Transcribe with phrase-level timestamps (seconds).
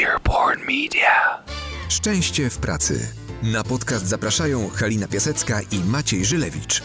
[0.00, 1.42] Earborn Media.
[1.88, 3.08] Szczęście w pracy.
[3.42, 6.82] Na podcast zapraszają Halina Piasecka i Maciej Żylewicz.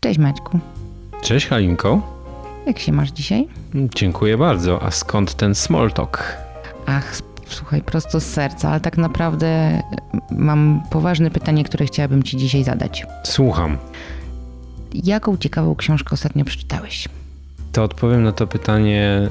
[0.00, 0.60] Cześć Maćku.
[1.22, 2.02] Cześć Halinko.
[2.66, 3.48] Jak się masz dzisiaj?
[3.74, 4.82] Dziękuję bardzo.
[4.82, 6.36] A skąd ten small talk?
[6.86, 7.16] Ach,
[7.48, 9.82] słuchaj, prosto z serca, ale tak naprawdę
[10.30, 13.06] mam poważne pytanie, które chciałabym Ci dzisiaj zadać.
[13.24, 13.78] Słucham.
[14.94, 17.08] Jaką ciekawą książkę ostatnio przeczytałeś?
[17.72, 19.28] To odpowiem na to pytanie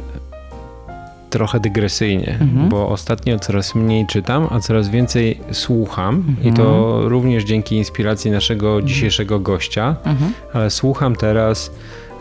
[1.29, 2.69] trochę dygresyjnie, mhm.
[2.69, 6.47] bo ostatnio coraz mniej czytam, a coraz więcej słucham mhm.
[6.47, 8.87] i to również dzięki inspiracji naszego mhm.
[8.87, 10.33] dzisiejszego gościa, mhm.
[10.53, 11.71] ale słucham teraz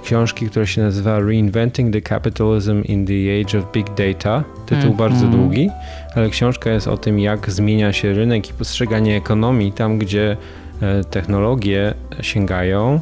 [0.02, 4.44] książki, która się nazywa Reinventing the Capitalism in the Age of Big Data.
[4.66, 5.70] Tytuł bardzo długi,
[6.14, 10.36] ale książka jest o tym, jak zmienia się rynek i postrzeganie ekonomii tam, gdzie
[10.82, 13.00] e, technologie sięgają.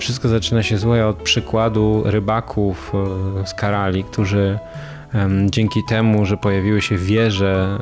[0.00, 2.92] Wszystko zaczyna się złe od przykładu rybaków
[3.42, 4.58] e, z Karali, którzy
[5.46, 7.78] dzięki temu, że pojawiły się wieże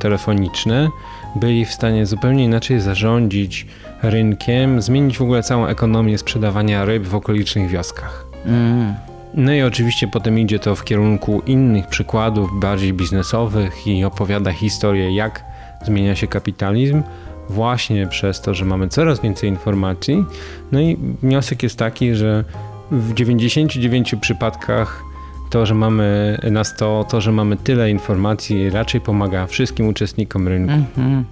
[0.00, 0.88] telefoniczne,
[1.36, 3.66] byli w stanie zupełnie inaczej zarządzić
[4.02, 8.26] rynkiem, zmienić w ogóle całą ekonomię sprzedawania ryb w okolicznych wioskach.
[8.46, 8.94] Mm.
[9.34, 15.14] No i oczywiście potem idzie to w kierunku innych przykładów, bardziej biznesowych i opowiada historię,
[15.14, 15.44] jak
[15.84, 17.02] zmienia się kapitalizm,
[17.48, 20.24] właśnie przez to, że mamy coraz więcej informacji.
[20.72, 22.44] No i wniosek jest taki, że
[22.90, 25.07] w 99 przypadkach
[25.50, 30.72] to, że mamy na 100, to, że mamy tyle informacji, raczej pomaga wszystkim uczestnikom rynku.
[30.72, 31.22] -hmm.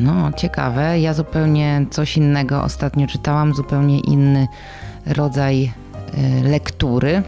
[0.00, 1.00] No, ciekawe.
[1.00, 4.48] Ja zupełnie coś innego ostatnio czytałam, zupełnie inny
[5.06, 5.72] rodzaj
[6.44, 7.22] y, lektury,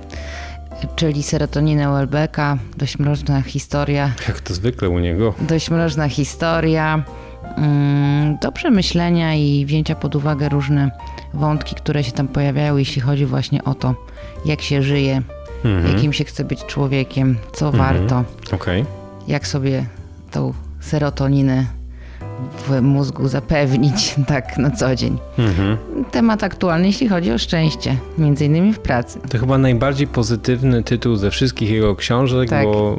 [0.97, 2.59] czyli serotoninę Welbecka.
[2.77, 4.13] Dość mroczna historia.
[4.29, 5.35] Jak to zwykle u niego.
[5.41, 7.05] Dość mroczna historia.
[7.57, 10.91] Mm, do przemyślenia i wzięcia pod uwagę różne
[11.35, 13.95] wątki, które się tam pojawiają, jeśli chodzi właśnie o to,
[14.45, 15.23] jak się żyje,
[15.65, 15.95] mhm.
[15.95, 17.85] jakim się chce być człowiekiem, co mhm.
[17.85, 18.85] warto, okay.
[19.29, 19.87] jak sobie
[20.31, 21.67] tą serotoninę
[22.69, 25.19] w mózgu zapewnić tak na co dzień.
[25.39, 25.77] Mhm.
[26.11, 29.21] Temat aktualny, jeśli chodzi o szczęście, między innymi w pracy.
[29.29, 32.65] To chyba najbardziej pozytywny tytuł ze wszystkich jego książek, tak.
[32.65, 32.99] bo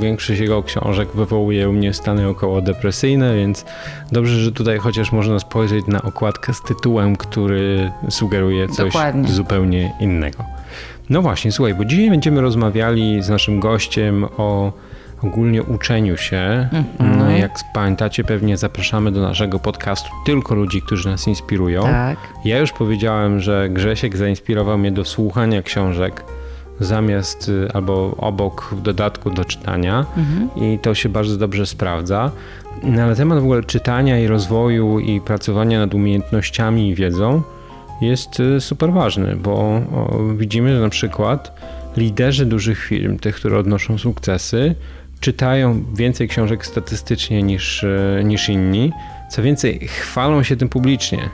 [0.00, 3.64] większość jego książek wywołuje u mnie stany około depresyjne, więc
[4.12, 9.28] dobrze, że tutaj chociaż można spojrzeć na okładkę z tytułem, który sugeruje coś Dokładnie.
[9.28, 10.44] zupełnie innego.
[11.10, 14.72] No właśnie, słuchaj, bo dzisiaj będziemy rozmawiali z naszym gościem o
[15.22, 16.68] ogólnie uczeniu się.
[16.72, 17.30] Mm-hmm.
[17.30, 21.82] Jak pamiętacie, pewnie zapraszamy do naszego podcastu tylko ludzi, którzy nas inspirują.
[21.82, 22.18] Tak.
[22.44, 26.24] Ja już powiedziałem, że Grzesiek zainspirował mnie do słuchania książek
[26.80, 30.62] zamiast y, albo obok w dodatku do czytania mm-hmm.
[30.62, 32.30] i to się bardzo dobrze sprawdza.
[32.82, 37.42] No, ale temat w ogóle czytania i rozwoju i pracowania nad umiejętnościami i wiedzą
[38.00, 39.80] jest y, super ważny, bo
[40.36, 41.60] widzimy, że na przykład
[41.96, 44.74] liderzy dużych firm, tych, które odnoszą sukcesy,
[45.20, 48.92] czytają więcej książek statystycznie niż, e, niż inni.
[49.30, 51.30] Co więcej, chwalą się tym publicznie.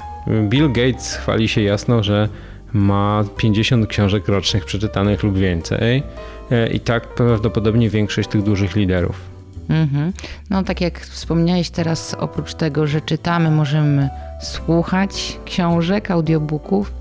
[0.49, 2.29] Bill Gates chwali się jasno, że
[2.73, 6.03] ma 50 książek rocznych przeczytanych lub więcej.
[6.51, 9.36] E, I tak prawdopodobnie większość tych dużych liderów.
[9.69, 10.13] Mhm.
[10.51, 14.09] No tak jak wspomniałeś teraz, oprócz tego, że czytamy, możemy
[14.41, 16.93] słuchać książek, audiobooków,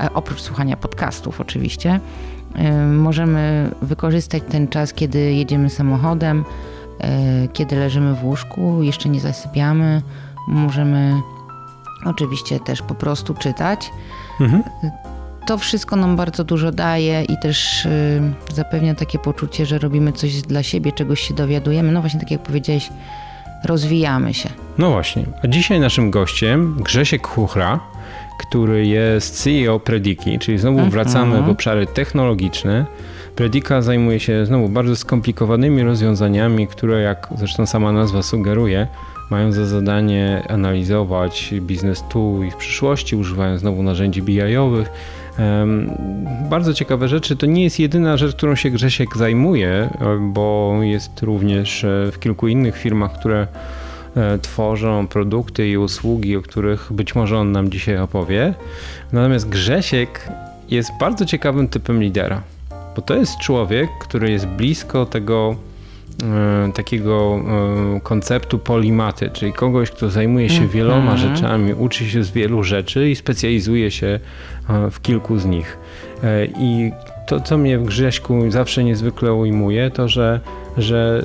[0.00, 2.00] e, oprócz słuchania podcastów oczywiście.
[2.92, 6.44] Możemy wykorzystać ten czas, kiedy jedziemy samochodem,
[7.00, 10.02] e, kiedy leżymy w łóżku, jeszcze nie zasypiamy.
[10.48, 11.20] Możemy
[12.04, 13.90] oczywiście też po prostu czytać.
[14.40, 14.62] Mhm.
[15.48, 18.22] To wszystko nam bardzo dużo daje i też y,
[18.54, 21.92] zapewnia takie poczucie, że robimy coś dla siebie, czegoś się dowiadujemy.
[21.92, 22.88] No właśnie, tak jak powiedziałeś,
[23.64, 24.48] rozwijamy się.
[24.78, 25.24] No właśnie.
[25.44, 27.80] A dzisiaj naszym gościem Grzesiek Chuchra,
[28.38, 30.90] który jest CEO Prediki, czyli znowu mhm.
[30.90, 32.86] wracamy w obszary technologiczne.
[33.36, 38.86] Predika zajmuje się znowu bardzo skomplikowanymi rozwiązaniami, które, jak zresztą sama nazwa sugeruje,
[39.30, 44.90] mają za zadanie analizować biznes tu i w przyszłości, używając znowu narzędzi BI-owych.
[46.50, 47.36] Bardzo ciekawe rzeczy.
[47.36, 49.90] To nie jest jedyna rzecz, którą się Grzesiek zajmuje,
[50.20, 53.46] bo jest również w kilku innych firmach, które
[54.18, 58.54] E, tworzą produkty i usługi, o których być może on nam dzisiaj opowie.
[59.12, 60.28] Natomiast Grzesiek
[60.70, 62.42] jest bardzo ciekawym typem lidera,
[62.96, 65.56] bo to jest człowiek, który jest blisko tego
[66.22, 67.40] e, takiego
[67.96, 71.36] e, konceptu polimaty, czyli kogoś, kto zajmuje się wieloma mhm.
[71.36, 74.20] rzeczami, uczy się z wielu rzeczy i specjalizuje się
[74.90, 75.78] w kilku z nich.
[76.58, 76.92] I
[77.26, 80.40] to, co mnie w Grześku zawsze niezwykle ujmuje, to że,
[80.76, 81.24] że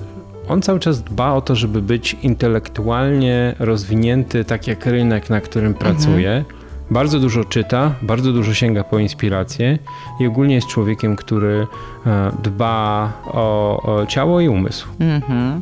[0.50, 5.72] on cały czas dba o to, żeby być intelektualnie rozwinięty, tak jak rynek, na którym
[5.72, 5.96] mhm.
[5.96, 6.46] pracuje,
[6.92, 9.80] bardzo dużo czyta, bardzo dużo sięga po inspirację
[10.20, 11.68] i ogólnie jest człowiekiem, który
[12.06, 14.88] e, dba o, o ciało i umysł.
[15.00, 15.62] Mhm.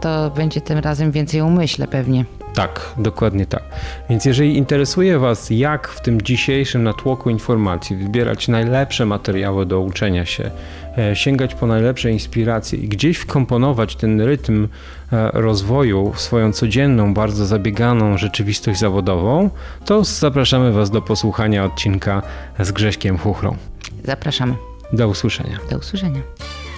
[0.00, 2.24] To będzie tym razem więcej o umyśle pewnie.
[2.56, 3.62] Tak, dokładnie tak.
[4.10, 10.26] Więc jeżeli interesuje Was, jak w tym dzisiejszym natłoku informacji wybierać najlepsze materiały do uczenia
[10.26, 10.50] się,
[10.98, 14.68] e, sięgać po najlepsze inspiracje i gdzieś wkomponować ten rytm
[15.12, 19.50] e, rozwoju w swoją codzienną, bardzo zabieganą rzeczywistość zawodową,
[19.84, 22.22] to zapraszamy Was do posłuchania odcinka
[22.60, 23.56] z Grześkiem Chuchrą.
[24.04, 24.54] Zapraszamy.
[24.92, 25.58] Do usłyszenia.
[25.70, 26.20] Do usłyszenia.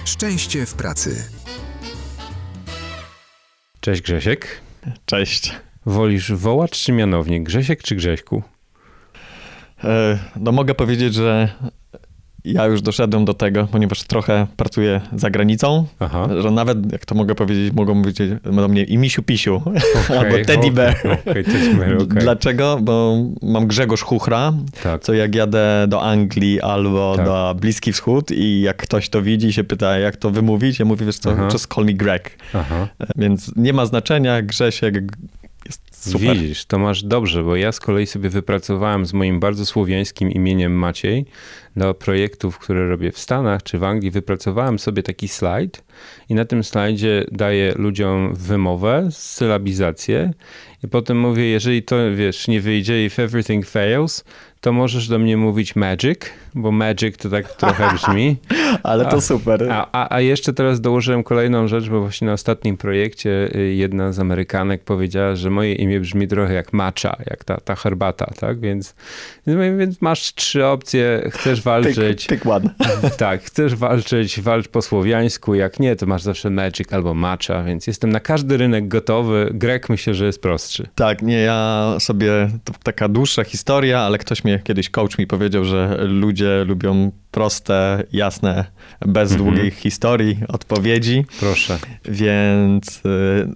[0.05, 1.23] Szczęście w pracy.
[3.79, 4.61] Cześć Grzesiek.
[5.05, 5.68] Cześć.
[5.85, 7.43] Wolisz wołacz czy mianownik?
[7.43, 8.43] Grzesiek czy Grześku?
[9.83, 11.49] E, No mogę powiedzieć, że
[12.45, 16.27] ja już doszedłem do tego, ponieważ trochę pracuję za granicą, Aha.
[16.41, 19.61] że nawet, jak to mogę powiedzieć, mogą mówić do mnie i misiu pisiu,
[20.19, 20.95] albo Okej, teddy bear.
[21.77, 22.07] Bear, okej.
[22.07, 22.77] Dlaczego?
[22.81, 24.53] Bo mam Grzegorz Chuchra,
[24.83, 25.01] Tak.
[25.01, 27.25] co jak jadę do Anglii albo Tak.
[27.25, 30.85] do Bliski Wschód i jak ktoś to widzi i się pyta, jak to wymówić, ja
[30.85, 31.47] mówię, wiesz co, Aha.
[31.53, 32.37] just call me Greg.
[32.53, 32.87] Aha.
[32.99, 34.95] E, Więc nie ma znaczenia, Grzesiek
[35.99, 36.37] super.
[36.37, 40.73] Widzisz, to masz dobrze, bo ja z kolei sobie wypracowałem z moim bardzo słowiańskim imieniem
[40.73, 41.25] Maciej
[41.75, 45.83] do projektów, które robię w Stanach czy w Anglii, wypracowałem sobie taki slajd
[46.29, 50.33] i na tym slajdzie daję ludziom wymowę, sylabizację
[50.83, 54.23] i potem mówię, jeżeli to, wiesz, nie wyjdzie, if everything fails,
[54.61, 56.19] to możesz do mnie mówić magic,
[56.55, 58.37] bo magic to tak trochę brzmi.
[58.83, 59.67] Ale to super.
[59.71, 64.11] A, a, a jeszcze teraz dołożyłem kolejną rzecz, bo właśnie na ostatnim projekcie y, jedna
[64.11, 68.59] z Amerykanek powiedziała, że moje imię brzmi trochę jak matcha, jak ta, ta herbata, tak?
[68.59, 68.95] Więc,
[69.47, 72.27] więc masz trzy opcje, chcesz walczyć.
[72.27, 72.69] Pick, one.
[73.17, 77.87] Tak, chcesz walczyć, walcz po słowiańsku, jak nie, to masz zawsze magic albo matcha, więc
[77.87, 79.49] jestem na każdy rynek gotowy.
[79.53, 80.87] Grek myślę, że jest prostszy.
[80.95, 85.65] Tak, nie, ja sobie, to taka dłuższa historia, ale ktoś mnie, kiedyś coach mi powiedział,
[85.65, 88.65] że ludzie lubią proste, jasne,
[89.05, 89.53] bez Mhm.
[89.55, 91.77] długich historii, odpowiedzi, Proszę.
[92.05, 93.49] więc y,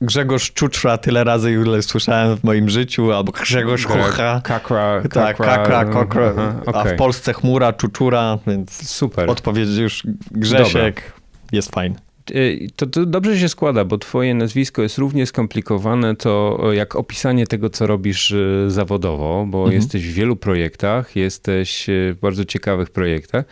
[0.00, 4.40] Grzegorz Czuczra tyle razy, ile słyszałem w moim życiu, albo Grzegorz Chucha.
[4.44, 6.94] Kakra, Tak, kakra, kokra, Aha, a okej.
[6.94, 9.30] w Polsce chmura, Czuczura, więc Super.
[9.30, 11.12] odpowiedź już Grzesiek
[11.52, 11.96] jest fajny.
[12.30, 16.96] Y, To, to dobrze się składa, bo twoje nazwisko jest równie skomplikowane to y, jak
[16.96, 19.74] opisanie tego, co robisz y, zawodowo, bo Mhm.
[19.76, 23.44] jesteś w wielu projektach, jesteś w bardzo ciekawych projektach.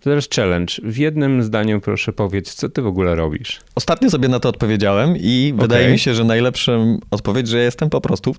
[0.00, 0.74] To teraz challenge.
[0.82, 3.60] W jednym zdaniu proszę powiedz, co ty w ogóle robisz?
[3.74, 8.00] Ostatnio sobie na to odpowiedziałem i wydaje mi się, że najlepszą odpowiedź, że jestem po
[8.00, 8.34] prostu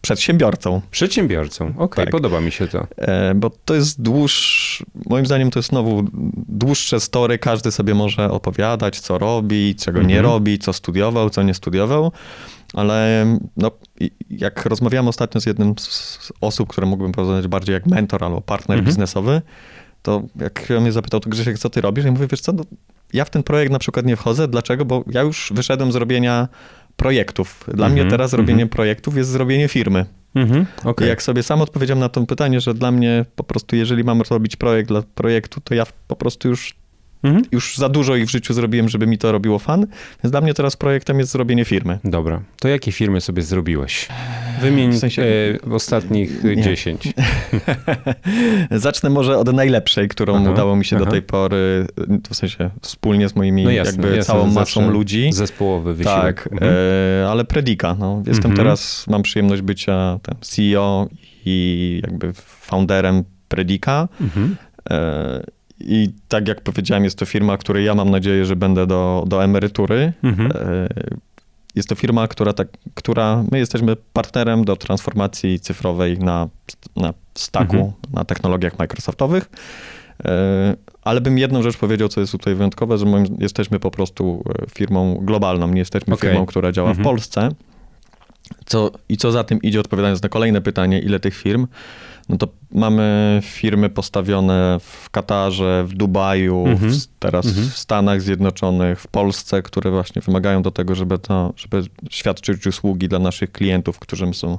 [0.00, 0.80] przedsiębiorcą.
[0.90, 1.72] Przedsiębiorcą.
[1.78, 2.12] Okej, Tak.
[2.12, 2.86] podoba mi się to.
[2.98, 6.04] E, Bo to jest dłuższy, moim zdaniem to jest znowu
[6.48, 10.24] dłuższe story, każdy sobie może opowiadać, co robi, czego nie Mhm.
[10.34, 12.12] robi, co studiował, co nie studiował,
[12.74, 13.26] ale
[13.56, 13.70] no,
[14.30, 18.78] jak rozmawiałem ostatnio z jednym z osób, które mógłbym poznać bardziej jak mentor albo partner
[18.78, 18.86] Mhm.
[18.86, 19.42] biznesowy,
[20.02, 22.04] to jak mnie zapytał, to Grzesiek, co ty robisz?
[22.04, 22.62] Ja mówię, wiesz co, no,
[23.12, 24.84] ja w ten projekt na przykład nie wchodzę, dlaczego?
[24.84, 26.48] Bo ja już wyszedłem z robienia
[27.00, 27.64] projektów.
[27.74, 28.68] Dla Mhm, mnie teraz robienie mhm.
[28.68, 30.06] projektów jest zrobienie firmy.
[30.34, 30.66] Mhm.
[30.84, 31.08] Okej.
[31.08, 34.56] jak sobie sam odpowiedziałem na to pytanie, że dla mnie po prostu, jeżeli mam robić
[34.56, 36.74] projekt dla projektu, to ja po prostu już,
[37.22, 37.44] Mhm.
[37.52, 39.86] już za dużo ich w życiu zrobiłem, żeby mi to robiło fan.
[40.24, 41.98] Więc dla mnie teraz projektem jest zrobienie firmy.
[42.04, 44.08] Dobra, to jakie firmy sobie zrobiłeś?
[44.60, 46.62] Wymień W sensie- e, ostatnich Nie.
[46.62, 47.02] 10.
[48.70, 51.04] Zacznę może od najlepszej, którą Aha, udało mi się aha.
[51.04, 51.86] do tej pory,
[52.30, 55.32] w sensie wspólnie z moimi No jasne, jakby jasne, całą masą ludzi.
[55.32, 56.42] Zespołowy wysiłek.
[56.42, 56.72] Tak, Mhm.
[57.22, 57.96] e, ale Predika.
[57.98, 58.16] No.
[58.26, 58.56] Jestem Mhm.
[58.56, 61.08] teraz, mam przyjemność bycia tam CEO
[61.46, 64.08] i jakby founderem Predika.
[64.20, 64.56] Mhm.
[64.90, 69.24] E, I tak jak powiedziałem, jest to firma, której ja mam nadzieję, że będę do,
[69.26, 70.12] do emerytury.
[70.22, 70.52] Mhm.
[70.54, 70.88] E,
[71.74, 76.48] Jest to firma, która, tak, która my jesteśmy partnerem do transformacji cyfrowej na,
[76.96, 77.92] na stacku, Mhm.
[78.12, 79.50] na technologiach Microsoftowych.
[80.24, 84.44] E, Ale bym jedną rzecz powiedział, co jest tutaj wyjątkowe, że moim, jesteśmy po prostu
[84.62, 86.30] e, firmą globalną, nie jesteśmy Okej.
[86.30, 87.04] firmą, która działa Mhm.
[87.04, 87.48] w Polsce.
[88.66, 91.66] Co, I co za tym idzie, odpowiadając na kolejne pytanie, ile tych firm,
[92.30, 96.92] no to mamy firmy postawione w Katarze, w Dubaju, Mhm.
[96.92, 97.66] w, teraz Mhm.
[97.68, 103.08] w Stanach Zjednoczonych, w Polsce, które właśnie wymagają do tego, żeby, to, żeby świadczyć usługi
[103.08, 104.58] dla naszych klientów, którym są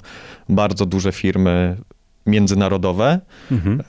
[0.49, 1.77] bardzo duże firmy
[2.25, 3.19] międzynarodowe,
[3.51, 3.81] Mhm.
[3.81, 3.83] e,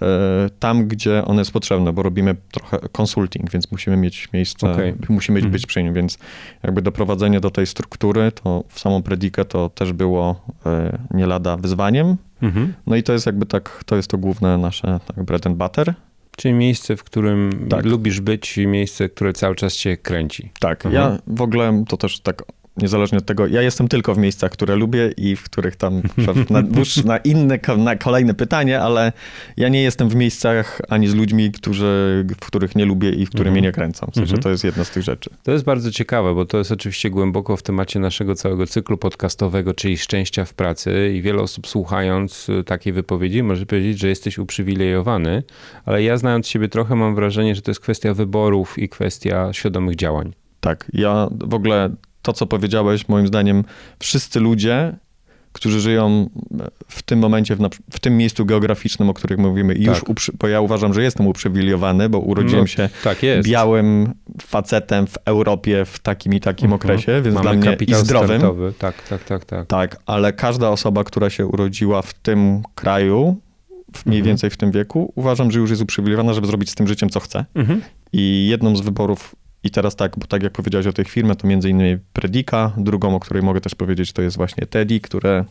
[0.59, 4.95] tam, gdzie one jest potrzebne, bo robimy trochę consulting, więc musimy mieć miejsce, Okej.
[5.09, 5.53] musimy Mhm.
[5.53, 6.19] być przy nim, więc
[6.63, 11.57] jakby doprowadzenie do tej struktury, to w samą predikę to też było e, nie lada
[11.57, 12.17] wyzwaniem.
[12.43, 12.75] Mhm.
[12.87, 15.95] No i to jest jakby tak, to jest to główne nasze tak, bread and butter.
[16.37, 17.85] Czyli miejsce, w którym Tak.
[17.85, 20.51] lubisz być i miejsce, które cały czas cię kręci.
[20.61, 20.95] Tak, Mhm.
[21.13, 22.43] ja w ogóle to też tak
[22.77, 26.03] niezależnie od tego, ja jestem tylko w miejscach, które lubię i w których tam
[26.51, 26.63] na,
[27.05, 29.13] na inne, na kolejne pytanie, ale
[29.57, 33.29] ja nie jestem w miejscach ani z ludźmi, którzy, w których nie lubię i w
[33.29, 33.53] które Mhm.
[33.53, 34.07] mnie nie kręcą.
[34.07, 34.43] W sensie Mhm.
[34.43, 35.31] to jest jedna z tych rzeczy.
[35.43, 39.75] To jest bardzo ciekawe, bo to jest oczywiście głęboko w temacie naszego całego cyklu podcastowego,
[39.75, 44.39] czyli szczęścia w pracy i wiele osób słuchając y, takiej wypowiedzi może powiedzieć, że jesteś
[44.39, 45.43] uprzywilejowany,
[45.85, 49.97] ale ja znając siebie trochę mam wrażenie, że to jest kwestia wyborów i kwestia świadomych
[49.97, 50.33] działań.
[50.61, 51.91] Tak, ja w ogóle
[52.23, 53.65] to, co powiedziałeś, moim zdaniem,
[53.99, 54.97] wszyscy ludzie,
[55.53, 56.31] którzy żyją
[56.89, 60.09] w tym momencie, w, na, w tym miejscu geograficznym, o których mówimy, i już, Tak.
[60.09, 64.13] uprzy, bo ja uważam, że jestem uprzywilejowany, bo urodziłem No, się tak białym
[64.43, 66.75] facetem w Europie w takim i takim Mhm.
[66.77, 68.29] okresie, więc Mamy dla mnie i zdrowym.
[68.39, 68.73] startowy.
[68.79, 69.67] Tak, tak, tak, tak.
[69.67, 73.37] Tak, ale każda osoba, która się urodziła w tym kraju,
[74.07, 74.25] mniej Mhm.
[74.25, 77.21] więcej w tym wieku, uważam, że już jest uprzywilejowana, żeby zrobić z tym życiem, co
[77.21, 77.45] chce.
[77.55, 77.83] Mhm.
[78.13, 81.47] I jedną z wyborów, i teraz tak, bo tak jak powiedziałeś o tej firmie, to
[81.47, 85.45] między innymi Predika, drugą, o której mogę też powiedzieć, to jest właśnie Teddy, które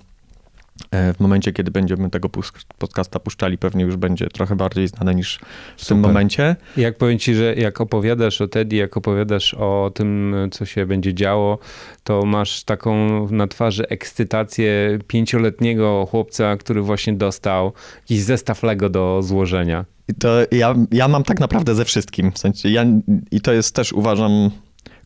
[0.91, 2.29] e, w momencie, kiedy będziemy tego
[2.77, 5.39] podcasta puszczali, pewnie już będzie trochę bardziej znane niż
[5.77, 5.97] w tym Super.
[5.97, 6.55] momencie.
[6.77, 11.13] Jak powiem ci, że jak opowiadasz o Teddy, jak opowiadasz o tym, co się będzie
[11.13, 11.59] działo,
[12.03, 19.23] to masz taką na twarzy ekscytację pięcioletniego chłopca, który właśnie dostał jakiś zestaw Lego do
[19.23, 19.85] złożenia.
[20.11, 22.31] I to ja, ja mam tak naprawdę ze wszystkim.
[22.31, 22.85] W sensie ja,
[23.31, 24.49] I to jest też, uważam,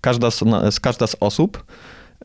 [0.01, 0.43] każda z,
[0.81, 1.65] każda z osób,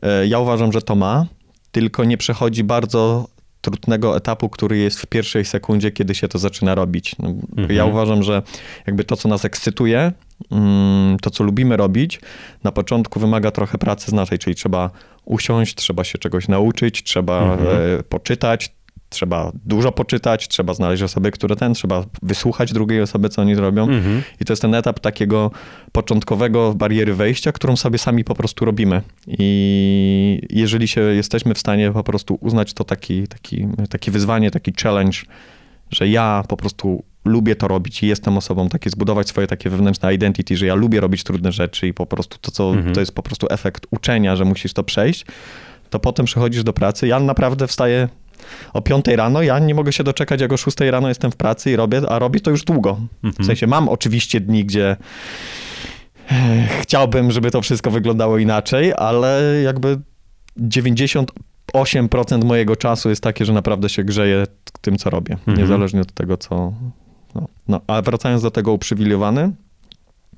[0.01, 1.25] e, ja uważam, że to ma,
[1.71, 3.27] tylko nie przechodzi bardzo
[3.61, 7.15] trudnego etapu, który jest w pierwszej sekundzie, kiedy się to zaczyna robić.
[7.19, 7.71] No, Mhm.
[7.77, 8.41] Ja uważam, że
[8.87, 10.11] jakby to, co nas ekscytuje,
[10.51, 12.19] mm, to, co lubimy robić,
[12.63, 14.89] na początku wymaga trochę pracy z naszej, czyli trzeba
[15.25, 17.69] usiąść, trzeba się czegoś nauczyć, trzeba Mhm.
[17.99, 18.75] e, poczytać,
[19.11, 23.83] trzeba dużo poczytać, trzeba znaleźć osoby, które ten, trzeba wysłuchać drugiej osoby, co oni zrobią.
[23.83, 24.21] Mhm.
[24.41, 25.51] I to jest ten etap takiego
[25.91, 29.01] początkowego bariery wejścia, którą sobie sami po prostu robimy.
[29.27, 34.73] I jeżeli się jesteśmy w stanie po prostu uznać to taki, taki, takie wyzwanie, taki
[34.83, 35.17] challenge,
[35.91, 40.13] że ja po prostu lubię to robić i jestem osobą, takie zbudować swoje takie wewnętrzne
[40.13, 42.93] identity, że ja lubię robić trudne rzeczy i po prostu to, co Mhm.
[42.95, 45.25] to jest po prostu efekt uczenia, że musisz to przejść,
[45.89, 47.07] to potem przychodzisz do pracy.
[47.07, 48.09] Ja naprawdę wstaję
[48.73, 51.71] o 5 rano, ja nie mogę się doczekać, jak o 6 rano jestem w pracy
[51.71, 52.99] i robię, a robię to już długo.
[53.39, 54.97] W sensie mam oczywiście dni, gdzie
[56.31, 59.99] e, chciałbym, żeby to wszystko wyglądało inaczej, ale jakby
[60.59, 64.47] 98% mojego czasu jest takie, że naprawdę się grzeję
[64.81, 65.57] tym, co robię, Mhm.
[65.57, 66.73] niezależnie od tego, co...
[67.35, 69.51] No, no, a wracając do tego uprzywilejowany,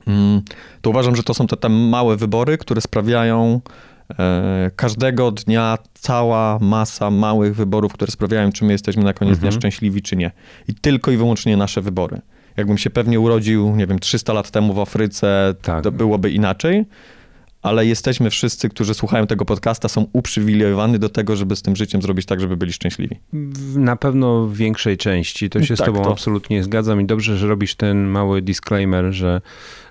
[0.08, 0.42] mm,
[0.82, 3.62] to uważam, że to są te, te małe wybory, które sprawiają
[4.76, 9.52] każdego dnia cała masa małych wyborów, które sprawiają, czy my jesteśmy na koniec Mhm.
[9.52, 10.32] dnia szczęśliwi, czy nie.
[10.68, 12.22] I tylko i wyłącznie nasze wybory.
[12.58, 15.84] Jakbym się pewnie urodził, nie wiem, 300 lat temu w Afryce, Tak.
[15.84, 16.86] to byłoby inaczej,
[17.64, 22.02] ale jesteśmy wszyscy, którzy słuchają tego podcasta, są uprzywilejowani do tego, żeby z tym życiem
[22.02, 23.20] zrobić tak, żeby byli szczęśliwi.
[23.76, 25.50] Na pewno w większej części.
[25.50, 29.12] To się z Tak, tobą to- absolutnie zgadzam i dobrze, że robisz ten mały disclaimer,
[29.14, 29.42] że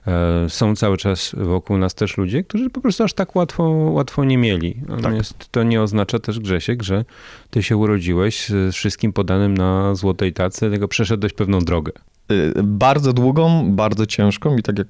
[0.07, 4.25] e, są cały czas wokół nas też ludzie, którzy po prostu aż tak łatwo, łatwo
[4.25, 4.77] nie mieli.
[4.89, 7.05] Natomiast to nie oznacza też, Grzesiek, że
[7.51, 11.93] ty się urodziłeś z wszystkim podanym na złotej tacy, tylko przeszedłeś pewną drogę.
[12.31, 14.89] Y, Bardzo długą, bardzo ciężką i tak jak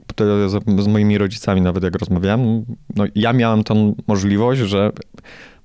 [0.82, 2.64] z moimi rodzicami nawet jak rozmawiałem,
[2.96, 4.90] no ja miałem tą możliwość, że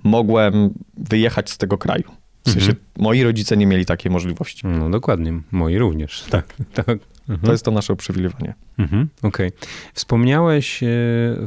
[0.03, 2.03] mogłem wyjechać z tego kraju.
[2.45, 2.86] W sensie Mhm.
[3.00, 4.67] moi rodzice nie mieli takiej możliwości.
[4.67, 6.24] No dokładnie, moi również.
[6.29, 7.00] Tak, tak.
[7.29, 7.46] Mhm.
[7.46, 8.53] To jest to nasze uprzywilejowanie.
[8.77, 9.51] Mhm, Okej.
[9.93, 10.88] Wspomniałeś e,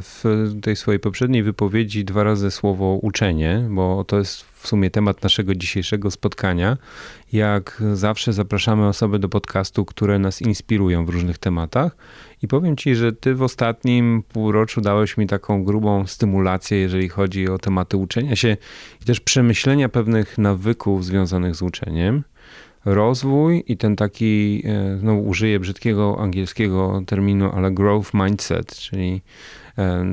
[0.01, 0.23] w
[0.61, 5.55] tej swojej poprzedniej wypowiedzi dwa razy słowo uczenie, bo to jest w sumie temat naszego
[5.55, 6.77] dzisiejszego spotkania.
[7.33, 11.95] Jak zawsze zapraszamy osoby do podcastu, które nas inspirują w różnych tematach.
[12.41, 17.49] I powiem ci, że ty w ostatnim półroczu dałeś mi taką grubą stymulację, jeżeli chodzi
[17.49, 18.57] o tematy uczenia się
[19.01, 22.23] i też przemyślenia pewnych nawyków związanych z uczeniem
[22.85, 24.63] rozwój i ten taki,
[25.01, 29.21] no użyję brzydkiego angielskiego terminu, ale growth mindset, czyli
[29.77, 30.05] e,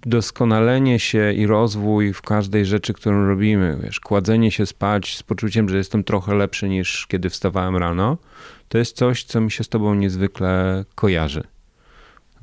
[0.00, 5.68] doskonalenie się i rozwój w każdej rzeczy, którą robimy, wiesz, kładzenie się spać z poczuciem,
[5.68, 8.18] że jestem trochę lepszy niż kiedy wstawałem rano,
[8.68, 11.42] to jest coś, co mi się z tobą niezwykle kojarzy.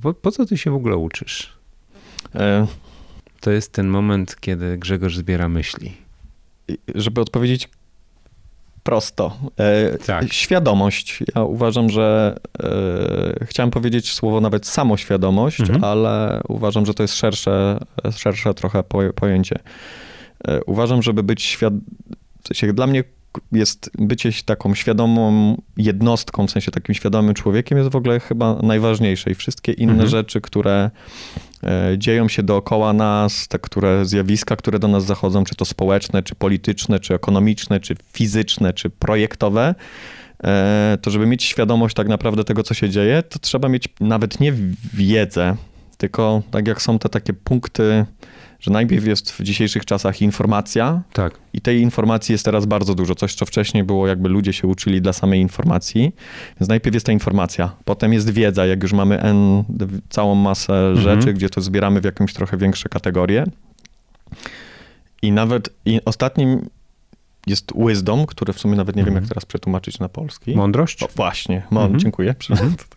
[0.02, 1.54] Po, po co ty się w ogóle uczysz?
[2.36, 2.68] E,
[3.40, 5.98] To jest ten moment, kiedy Grzegorz zbiera myśli.
[6.96, 7.70] żeby odpowiedzieć
[8.86, 9.38] prosto.
[9.60, 10.34] E, Tak.
[10.34, 11.24] Świadomość.
[11.36, 15.84] Ja uważam, że e, chciałem powiedzieć słowo nawet samoświadomość, Mhm.
[15.84, 17.80] ale uważam, że to jest szersze,
[18.16, 19.60] szersze trochę po, pojęcie.
[20.48, 21.74] E, uważam, żeby być świad...
[22.44, 23.04] w sensie Dla mnie
[23.52, 29.32] jest bycie taką świadomą jednostką, w sensie takim świadomym człowiekiem jest w ogóle chyba najważniejsze
[29.32, 30.10] i wszystkie inne Mhm.
[30.10, 30.92] rzeczy, które
[31.64, 36.24] e, dzieją się dookoła nas, te które zjawiska, które do nas zachodzą, czy to społeczne,
[36.24, 39.76] czy polityczne, czy ekonomiczne, czy fizyczne, czy projektowe,
[40.44, 44.40] e, to żeby mieć świadomość tak naprawdę tego, co się dzieje, to trzeba mieć nawet
[44.40, 44.54] nie
[44.94, 45.56] wiedzę,
[45.98, 48.06] tylko tak jak są te takie punkty,
[48.66, 51.40] że najpierw jest w dzisiejszych czasach informacja, Tak.
[51.54, 53.16] i tej informacji jest teraz bardzo dużo.
[53.16, 56.16] Coś, co wcześniej było, jakby ludzie się uczyli dla samej informacji.
[56.60, 59.64] Więc najpierw jest ta informacja, potem jest wiedza, jak już mamy N,
[60.10, 63.44] całą masę rzeczy, gdzie to zbieramy w jakąś trochę większe kategorie.
[65.22, 66.70] I nawet i ostatnim
[67.48, 70.56] jest wisdom, który w sumie nawet nie wiem, jak teraz przetłumaczyć na polski.
[70.56, 71.04] Mądrość?
[71.04, 72.00] O, właśnie, Mon, Mhm.
[72.00, 72.36] dziękuję.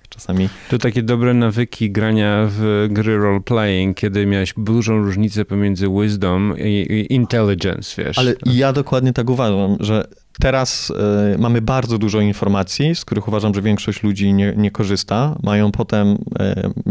[0.08, 6.54] Czasami To takie dobre nawyki grania w gry role-playing, kiedy miałeś dużą różnicę pomiędzy wisdom
[6.58, 8.18] i, i intelligence, wiesz.
[8.18, 10.08] Ale ja dokładnie tak uważam, że
[10.40, 10.90] teraz
[11.34, 15.36] y, mamy bardzo dużo informacji, z których uważam, że większość ludzi nie, nie korzysta.
[15.42, 16.16] Mają potem, y,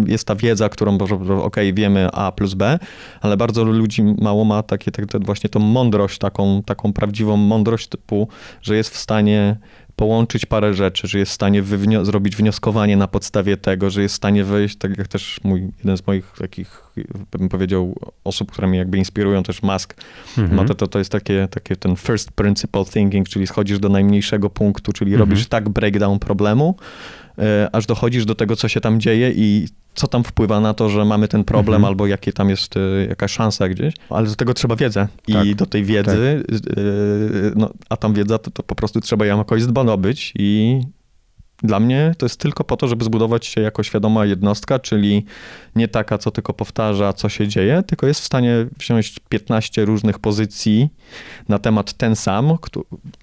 [0.07, 0.97] jest ta wiedza, którą,
[1.43, 2.79] ok, wiemy A plus B,
[3.21, 8.27] ale bardzo ludzi mało ma takie, tak, właśnie tą mądrość, taką, taką prawdziwą mądrość typu,
[8.61, 9.57] że jest w stanie
[10.01, 14.13] połączyć parę rzeczy, że jest w stanie wywnio- zrobić wnioskowanie na podstawie tego, że jest
[14.13, 16.83] w stanie wyjść, tak jak też mój, jeden z moich takich,
[17.31, 19.95] bym powiedział, osób, które mnie jakby inspirują, też Musk,
[20.37, 20.55] Mhm.
[20.55, 24.49] ma to, to, to jest takie, takie ten first principle thinking, czyli schodzisz do najmniejszego
[24.49, 25.29] punktu, czyli Mhm.
[25.29, 26.75] robisz tak breakdown problemu,
[27.72, 31.06] aż dochodzisz do tego, co się tam dzieje i co tam wpływa na to, że
[31.06, 31.86] mamy ten problem, Mhm.
[31.86, 32.79] albo jakie tam jest e,
[33.10, 33.94] jakaś szansa gdzieś.
[34.10, 35.08] Ale do tego trzeba wiedzę.
[35.27, 35.56] I Tak.
[35.56, 36.44] do tej wiedzy,
[36.77, 36.82] e,
[37.56, 40.82] no, a tam wiedza, to, to po prostu trzeba ją jakoś zdobyć i
[41.63, 45.25] dla mnie to jest tylko po to, żeby zbudować się jako świadoma jednostka, czyli
[45.75, 50.19] nie taka, co tylko powtarza, co się dzieje, tylko jest w stanie wziąć 15 różnych
[50.19, 50.89] pozycji
[51.49, 52.57] na temat ten sam,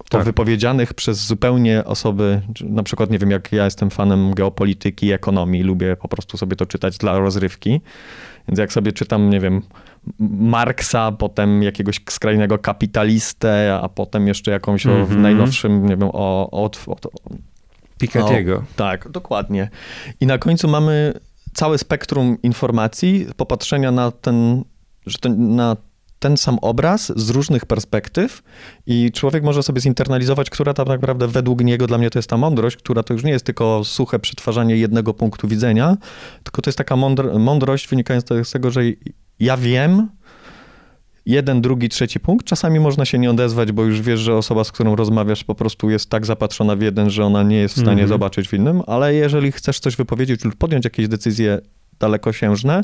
[0.09, 0.23] Tak.
[0.23, 5.95] wypowiedzianych przez zupełnie osoby, na przykład nie wiem, jak ja jestem fanem geopolityki, ekonomii, lubię
[5.95, 7.81] po prostu sobie to czytać dla rozrywki,
[8.47, 9.61] więc jak sobie czytam, nie wiem,
[10.39, 15.21] Marksa, potem jakiegoś skrajnego kapitalistę, a potem jeszcze jakąś o, w Mhm.
[15.21, 16.95] najnowszym, nie wiem, o, o, o,
[18.01, 18.61] Piketty'ego.
[18.75, 19.69] tak, dokładnie.
[20.19, 21.13] I na końcu mamy
[21.53, 24.63] całe spektrum informacji, popatrzenia na ten,
[25.05, 25.75] że ten, na
[26.19, 28.43] ten sam obraz z różnych perspektyw
[28.85, 32.37] i człowiek może sobie zinternalizować, która tak naprawdę według niego, dla mnie to jest ta
[32.37, 35.97] mądrość, która to już nie jest tylko suche przetwarzanie jednego punktu widzenia,
[36.43, 38.81] tylko to jest taka mądr- mądrość wynikająca z tego, że
[39.39, 40.09] ja wiem,
[41.25, 42.45] jeden, drugi, trzeci punkt.
[42.45, 45.89] Czasami można się nie odezwać, bo już wiesz, że osoba, z którą rozmawiasz, po prostu
[45.89, 48.09] jest tak zapatrzona w jeden, że ona nie jest w stanie Mhm.
[48.09, 51.59] zobaczyć w innym, ale jeżeli chcesz coś wypowiedzieć lub podjąć jakieś decyzje
[51.99, 52.81] dalekosiężne,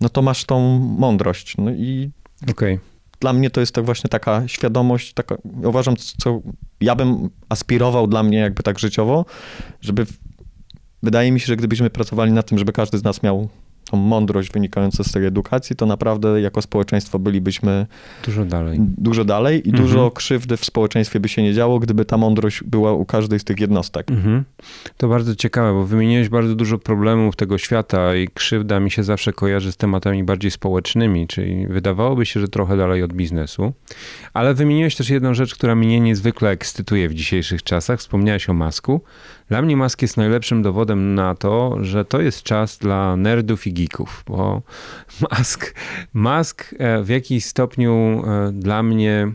[0.00, 1.56] no to masz tą mądrość.
[1.58, 2.10] No i
[2.50, 2.78] Okej.
[3.20, 6.40] dla mnie to jest tak właśnie taka świadomość, taka, uważam, co
[6.80, 9.24] ja bym aspirował dla mnie jakby tak życiowo,
[9.80, 10.06] żeby,
[11.02, 13.48] wydaje mi się, że gdybyśmy pracowali nad tym, żeby każdy z nas miał
[13.92, 17.86] tą mądrość wynikającą z tej edukacji, to naprawdę jako społeczeństwo bylibyśmy
[18.24, 18.78] Dużo dalej.
[18.80, 19.84] dużo dalej i Mhm.
[19.88, 23.44] dużo krzywdy w społeczeństwie by się nie działo, gdyby ta mądrość była u każdej z
[23.44, 24.10] tych jednostek.
[24.10, 24.44] Mhm.
[24.96, 29.32] To bardzo ciekawe, bo wymieniłeś bardzo dużo problemów tego świata i krzywda mi się zawsze
[29.32, 33.72] kojarzy z tematami bardziej społecznymi, czyli wydawałoby się, że trochę dalej od biznesu.
[34.34, 37.98] Ale wymieniłeś też jedną rzecz, która mnie niezwykle ekscytuje w dzisiejszych czasach.
[38.00, 39.00] Wspomniałeś o Masku.
[39.52, 43.72] Dla mnie Mask jest najlepszym dowodem na to, że to jest czas dla nerdów i
[43.72, 44.62] geeków, bo
[45.30, 45.74] Mask,
[46.12, 49.32] Mask e, w jakiś stopniu e, dla mnie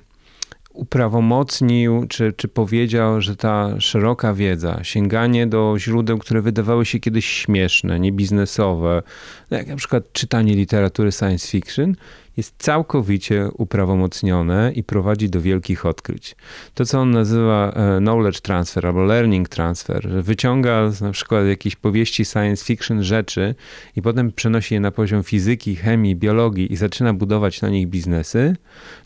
[0.74, 7.26] uprawomocnił, czy, czy powiedział, że ta szeroka wiedza, sięganie do źródeł, które wydawały się kiedyś
[7.26, 9.04] śmieszne, niebiznesowe,
[9.52, 11.96] no jak na przykład czytanie literatury science fiction,
[12.38, 16.36] jest całkowicie uprawomocnione i prowadzi do wielkich odkryć.
[16.74, 21.76] To, co on nazywa e, knowledge transfer albo learning transfer, że wyciąga na przykład jakiejś
[21.76, 23.56] powieści science fiction rzeczy
[23.96, 28.56] i potem przenosi je na poziom fizyki, chemii, biologii i zaczyna budować na nich biznesy,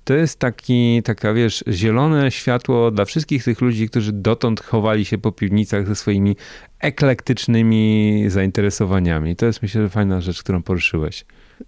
[0.03, 5.17] to jest taki, taka, wiesz, zielone światło dla wszystkich tych ludzi, którzy dotąd chowali się
[5.17, 6.35] po piwnicach ze swoimi
[6.79, 9.35] eklektycznymi zainteresowaniami.
[9.35, 11.25] To jest, myślę, fajna rzecz, którą poruszyłeś.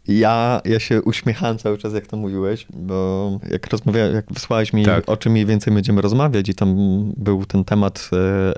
[0.07, 4.85] Ja, ja się uśmiechałem cały czas, jak to mówiłeś, bo jak rozmawiałem, jak wysłałeś mi,
[4.85, 5.09] Tak.
[5.09, 6.75] o czym mniej więcej będziemy rozmawiać i tam
[7.17, 8.53] był ten temat e,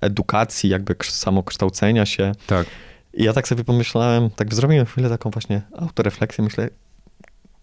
[0.00, 2.32] edukacji, jakby samokształcenia się.
[2.46, 2.66] Tak.
[3.14, 6.68] I ja tak sobie pomyślałem, tak zrobiłem chwilę taką właśnie autorefleksję, myślę,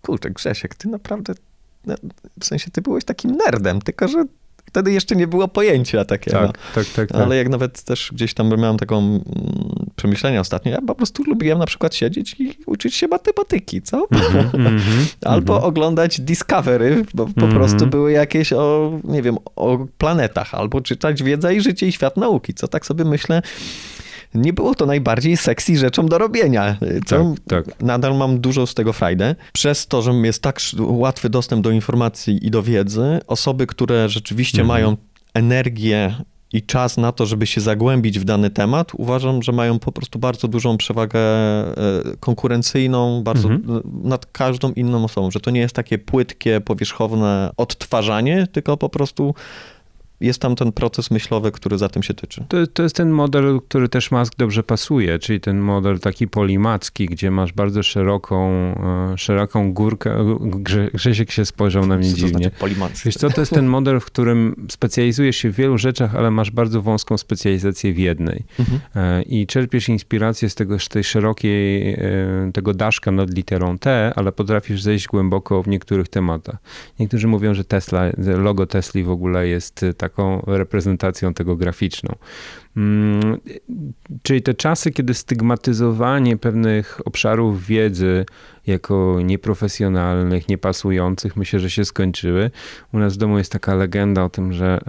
[0.01, 1.33] kurczę Grzesiek, ty naprawdę,
[1.85, 1.95] no,
[2.39, 4.25] w sensie ty byłeś takim nerdem, tylko że
[4.71, 6.39] wtedy jeszcze nie było pojęcia takiego.
[6.39, 7.09] Tak, tak, tak.
[7.09, 7.21] tak.
[7.21, 9.21] Ale jak nawet też gdzieś tam miałem taką mm,
[9.95, 10.71] przemyślenia ostatnio.
[10.71, 14.07] Ja po prostu lubiłem na przykład siedzieć i uczyć się matematyki, co?
[15.25, 21.23] Albo oglądać Discovery, bo po prostu były jakieś o, nie wiem, o planetach, albo czytać
[21.23, 23.41] Wiedza i Życie i Świat Nauki, co tak sobie myślę,
[24.33, 26.77] nie było to najbardziej sexy rzeczą do robienia.
[27.05, 27.81] Co Tak, tak.
[27.81, 29.35] Nadal mam dużo z tego frajdę.
[29.53, 34.63] Przez to, że jest tak łatwy dostęp do informacji i do wiedzy, osoby, które rzeczywiście
[34.63, 34.97] mają
[35.33, 36.15] energię
[36.53, 40.19] i czas na to, żeby się zagłębić w dany temat, uważam, że mają po prostu
[40.19, 41.73] bardzo dużą przewagę e,
[42.19, 43.49] konkurencyjną bardzo
[44.03, 49.35] nad każdą inną osobą, że to nie jest takie płytkie, powierzchowne odtwarzanie, tylko po prostu
[50.21, 52.45] jest tam ten proces myślowy, który za tym się tyczy.
[52.47, 57.05] To, to jest ten model, który też Musk dobrze pasuje, czyli ten model taki polimacki,
[57.05, 58.49] gdzie masz bardzo szeroką,
[59.13, 60.37] e, szeroką górkę.
[60.41, 62.43] Grze, Grzesiek się spojrzał na mnie Co to dziwnie.
[62.43, 63.01] znaczy polimanctwo?
[63.05, 66.51] Wiesz co, to jest ten model, w którym specjalizujesz się w wielu rzeczach, ale masz
[66.51, 68.43] bardzo wąską specjalizację w jednej.
[68.95, 71.97] E, I czerpiesz inspirację z tego, z tej szerokiej, e,
[72.53, 76.57] tego daszka nad literą T, ale potrafisz zejść głęboko w niektórych tematach.
[76.99, 82.15] Niektórzy mówią, że Tesla, logo Tesli w ogóle jest e, taką reprezentacją tego graficzną.
[82.77, 83.37] Mm,
[84.23, 88.25] Czyli te czasy, kiedy stygmatyzowanie pewnych obszarów wiedzy
[88.67, 92.51] jako nieprofesjonalnych, niepasujących, myślę, że się skończyły.
[92.93, 94.79] U nas w domu jest taka legenda o tym, że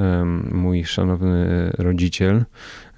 [0.53, 2.45] mój szanowny rodziciel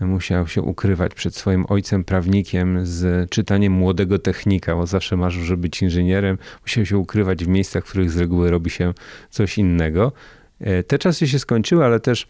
[0.01, 5.63] musiał się ukrywać przed swoim ojcem prawnikiem z czytaniem młodego technika, bo zawsze marzył, żeby
[5.63, 6.39] być inżynierem.
[6.63, 8.95] Musiał się ukrywać w miejscach, w których z reguły robi się
[9.31, 10.13] coś innego.
[10.65, 12.27] E, Te czasy się skończyły, ale też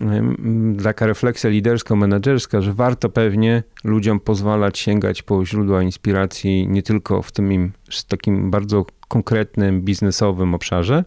[0.00, 7.22] em, taka refleksja lidersko-menedżerska, że warto pewnie ludziom pozwalać sięgać po źródła inspiracji nie tylko
[7.22, 7.72] w tym im
[8.08, 11.04] takim bardzo konkretnym, biznesowym obszarze,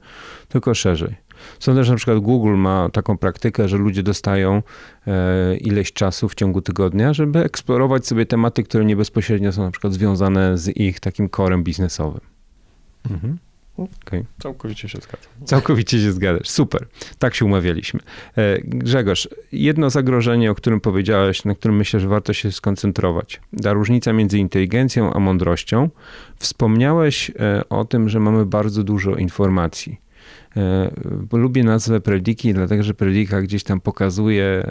[0.49, 1.15] tylko szerzej.
[1.59, 4.63] Sądzę, że na przykład Google ma taką praktykę, że ludzie dostają
[5.07, 9.71] e, ileś czasu w ciągu tygodnia, żeby eksplorować sobie tematy, które nie bezpośrednio są na
[9.71, 12.21] przykład związane z ich takim korem biznesowym.
[13.11, 13.37] Mhm.
[13.77, 14.25] Okej.
[14.39, 15.31] Całkowicie się zgadzam.
[15.45, 16.49] Całkowicie się zgadzasz.
[16.49, 16.87] Super.
[17.19, 17.99] Tak się umawialiśmy.
[18.37, 23.41] E, Grzegorz, jedno zagrożenie, o którym powiedziałeś, na którym myślę, że warto się skoncentrować.
[23.63, 25.89] Ta różnica między inteligencją a mądrością.
[26.35, 30.01] Wspomniałeś e, o tym, że mamy bardzo dużo informacji.
[30.57, 30.91] E,
[31.31, 34.67] lubię nazwę prediki, dlatego że predika gdzieś tam pokazuje,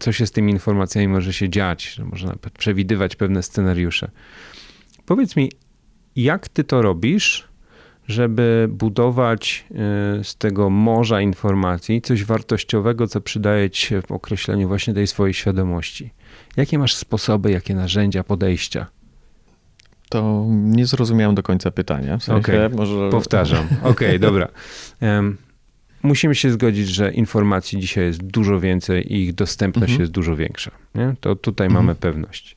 [0.00, 4.10] co się z tymi informacjami może się dziać, że można przewidywać pewne scenariusze.
[5.06, 5.50] Powiedz mi,
[6.16, 7.53] jak ty to robisz,
[8.08, 9.64] żeby budować
[10.20, 15.06] y, z tego morza informacji coś wartościowego, co przydaje ci się w określeniu właśnie tej
[15.06, 16.10] swojej świadomości?
[16.56, 18.86] Jakie masz sposoby, jakie narzędzia, podejścia?
[20.08, 22.18] To nie zrozumiałem do końca pytania.
[22.18, 23.10] W sensie, Okej, może...
[23.10, 23.66] Powtarzam.
[23.82, 24.48] Okej, dobra.
[25.00, 25.36] Em,
[26.02, 30.00] musimy się zgodzić, że informacji dzisiaj jest dużo więcej i ich dostępność Mhm.
[30.00, 30.70] jest dużo większa.
[30.94, 31.14] Nie?
[31.20, 31.84] To tutaj Mhm.
[31.84, 32.56] mamy pewność.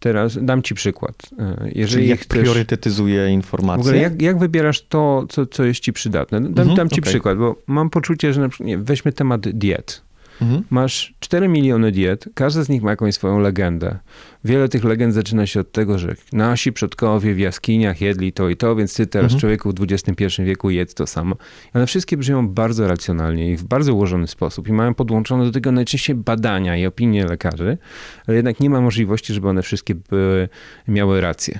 [0.00, 1.14] Teraz dam ci przykład.
[1.38, 2.28] E, Jeżeli Czyli jak chcesz...
[2.40, 3.80] priorytetyzuję W informacje?
[3.80, 6.40] ogóle jak, jak wybierasz to, co, co jest ci przydatne?
[6.40, 7.10] Dam, Mhm, dam ci okej.
[7.12, 10.02] przykład, bo mam poczucie, że na przykład, nie, weźmy temat diet.
[10.42, 10.62] Mhm.
[10.70, 13.98] Masz 4 miliony diet, każda z nich ma jakąś swoją legendę.
[14.44, 18.56] Wiele tych legend zaczyna się od tego, że nasi przodkowie w jaskiniach jedli to i
[18.56, 19.40] to, więc ty teraz, Mhm.
[19.40, 21.36] człowieku w XXI wieku, jedz to samo.
[21.74, 25.72] One wszystkie brzmią bardzo racjonalnie i w bardzo ułożony sposób i mają podłączone do tego
[25.72, 27.78] najczęściej badania i opinie lekarzy,
[28.26, 30.48] ale jednak nie ma możliwości, żeby one wszystkie były,
[30.88, 31.58] miały rację.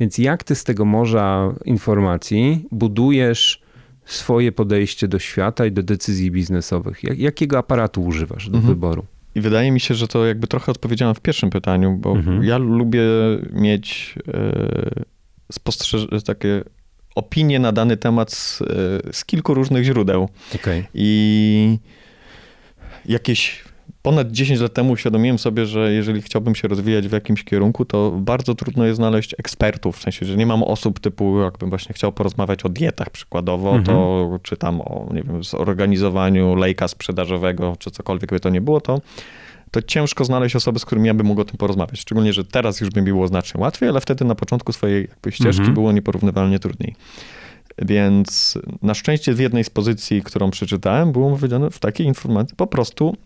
[0.00, 3.62] Więc jak ty z tego morza informacji budujesz
[4.06, 7.04] swoje podejście do świata i do decyzji biznesowych?
[7.04, 8.74] Jak, jakiego aparatu używasz do Mhm.
[8.74, 9.04] wyboru?
[9.34, 12.44] I wydaje mi się, że to jakby trochę odpowiedziałem w pierwszym pytaniu, bo Mhm.
[12.44, 13.02] ja lubię
[13.52, 15.04] mieć e,
[15.52, 16.62] spostrzeż- takie
[17.14, 18.64] opinie na dany temat z, e,
[19.12, 20.28] z kilku różnych źródeł.
[20.54, 20.84] Okej.
[20.94, 21.78] I
[23.06, 23.64] jakieś
[24.06, 28.10] ponad 10 lat temu uświadomiłem sobie, że jeżeli chciałbym się rozwijać w jakimś kierunku, to
[28.10, 29.96] bardzo trudno jest znaleźć ekspertów.
[29.96, 33.84] W sensie, że nie mam osób typu, jakbym właśnie chciał porozmawiać o dietach przykładowo, Mhm.
[33.84, 38.80] to czy tam o, nie wiem, zorganizowaniu lejka sprzedażowego, czy cokolwiek by to nie było,
[38.80, 39.00] to
[39.70, 42.00] to ciężko znaleźć osoby, z którymi ja bym mógł o tym porozmawiać.
[42.00, 45.32] Szczególnie, że teraz już by mi było znacznie łatwiej, ale wtedy na początku swojej jakby
[45.32, 45.74] ścieżki Mhm.
[45.74, 46.94] było nieporównywalnie trudniej.
[47.78, 52.66] Więc na szczęście w jednej z pozycji, którą przeczytałem, było powiedziane w takiej informacji, po
[52.66, 53.16] prostu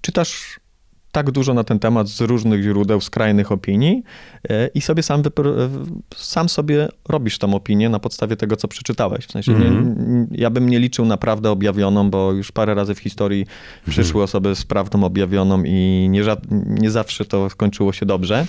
[0.00, 0.60] czytasz
[1.12, 4.02] tak dużo na ten temat z różnych źródeł, skrajnych opinii
[4.48, 5.22] e, i sobie sam, e,
[6.16, 9.26] sam sobie robisz tą opinię na podstawie tego, co przeczytałeś.
[9.26, 10.28] W sensie nie, Mhm.
[10.30, 13.46] ja bym nie liczył na prawdę objawioną, bo już parę razy w historii
[13.88, 16.22] przyszły osoby z prawdą objawioną i nie,
[16.66, 18.46] nie zawsze to skończyło się dobrze.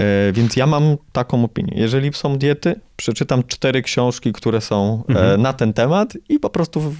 [0.00, 1.72] E, więc ja mam taką opinię.
[1.76, 5.42] Jeżeli są diety, przeczytam cztery książki, które są e, Mhm.
[5.42, 6.94] na ten temat i po prostu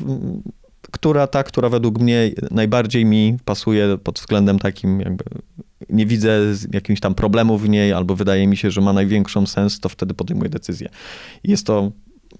[0.91, 5.25] która ta, która według mnie najbardziej mi pasuje pod względem takim jakby
[5.91, 6.41] nie widzę
[6.73, 10.15] jakichś tam problemów w niej, albo wydaje mi się, że ma największą sens, to wtedy
[10.15, 10.89] podejmuję decyzję.
[11.45, 11.91] Jest to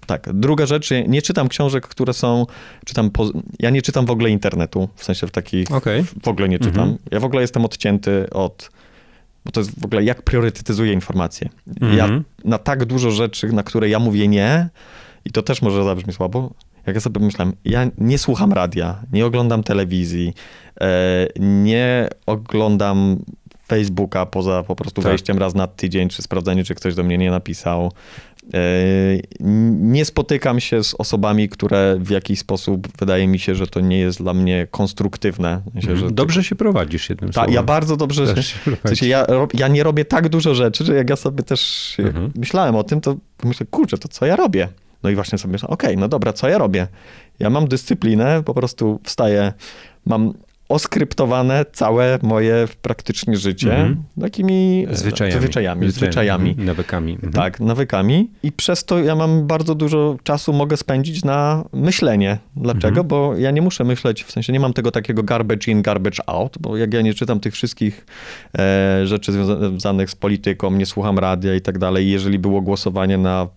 [0.05, 0.29] tak.
[0.33, 2.45] Druga rzecz, ja nie czytam książek, które są,
[2.85, 6.03] czytam, po, ja nie czytam w ogóle internetu, w sensie w takich, Okej.
[6.23, 6.81] w ogóle nie czytam.
[6.89, 6.97] Mhm.
[7.11, 8.71] Ja w ogóle jestem odcięty od,
[9.45, 11.49] bo to jest w ogóle jak priorytetyzuję informacje.
[11.81, 12.23] Ja Mhm.
[12.45, 14.69] na tak dużo rzeczy, na które ja mówię nie,
[15.25, 16.51] i to też może zabrzmi słabo,
[16.87, 20.33] jak ja sobie myślałem, ja nie słucham radia, nie oglądam telewizji,
[20.81, 23.17] e, nie oglądam
[23.67, 25.11] Facebooka poza po prostu Tak.
[25.11, 27.91] wejściem raz na tydzień, czy sprawdzenie, czy ktoś do mnie nie napisał.
[28.53, 28.59] E,
[29.79, 33.99] nie spotykam się z osobami, które w jakiś sposób wydaje mi się, że to nie
[33.99, 35.61] jest dla mnie konstruktywne.
[35.73, 36.15] Sensie, że Mhm.
[36.15, 37.53] Dobrze się prowadzisz jednym ta, słowem.
[37.53, 41.09] ja bardzo dobrze się w sensie ja, ja nie robię tak dużo rzeczy, że jak
[41.09, 42.31] ja sobie też Mhm.
[42.35, 44.67] myślałem o tym, to myślę, kurczę, to co ja robię?
[45.03, 46.87] No i właśnie sobie myślę, okej, no dobra, co ja robię?
[47.39, 49.53] Ja mam dyscyplinę, po prostu wstaję,
[50.05, 50.33] mam
[50.69, 54.03] oskryptowane całe moje praktycznie życie Mhm.
[54.21, 55.39] takimi e, Zwyczajami.
[55.41, 56.49] zwyczajami, zwyczajami.
[56.49, 56.65] Mhm.
[56.67, 57.13] Nawykami.
[57.13, 57.33] Mhm.
[57.33, 58.29] Tak, nawykami.
[58.43, 62.37] I przez to ja mam bardzo dużo czasu mogę spędzić na myślenie.
[62.55, 62.87] Dlaczego?
[62.87, 63.07] Mhm.
[63.07, 66.57] Bo ja nie muszę myśleć, w sensie nie mam tego takiego garbage in, garbage out,
[66.59, 68.05] bo jak ja nie czytam tych wszystkich
[68.57, 73.47] e, rzeczy związanych z polityką, nie słucham radia i tak dalej, jeżeli było głosowanie na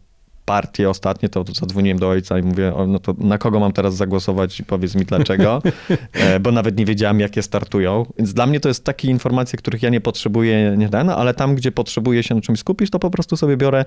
[0.52, 4.60] partię ostatnie, to zadzwoniłem do ojca i mówię, no to na kogo mam teraz zagłosować
[4.60, 5.62] i powiedz mi dlaczego,
[6.12, 8.06] e, bo nawet nie wiedziałem, jakie startują.
[8.18, 11.54] Więc dla mnie to jest takie informacje, których ja nie potrzebuję, nie ten, ale tam,
[11.54, 13.84] gdzie potrzebuję się na czymś skupić, to po prostu sobie biorę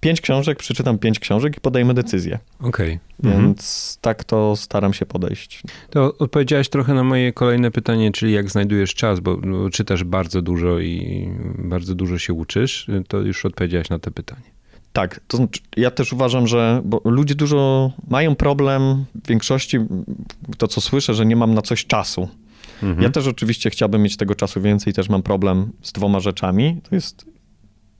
[0.00, 2.38] pięć książek, przeczytam pięć książek i podejmę decyzję.
[2.60, 2.98] Okej.
[3.24, 3.44] Mhm.
[3.44, 5.62] Więc tak to staram się podejść.
[5.90, 10.42] To odpowiedziałeś trochę na moje kolejne pytanie, czyli jak znajdujesz czas, bo no, czytasz bardzo
[10.42, 14.56] dużo i bardzo dużo się uczysz, to już odpowiedziałeś na to pytanie.
[14.96, 19.78] Tak, to znaczy, ja też uważam, że bo ludzie dużo mają problem, w większości
[20.58, 22.28] to, co słyszę, że nie mam na coś czasu.
[22.82, 23.02] Mhm.
[23.02, 26.80] Ja też oczywiście chciałbym mieć tego czasu więcej, też mam problem z dwoma rzeczami.
[26.88, 27.24] To jest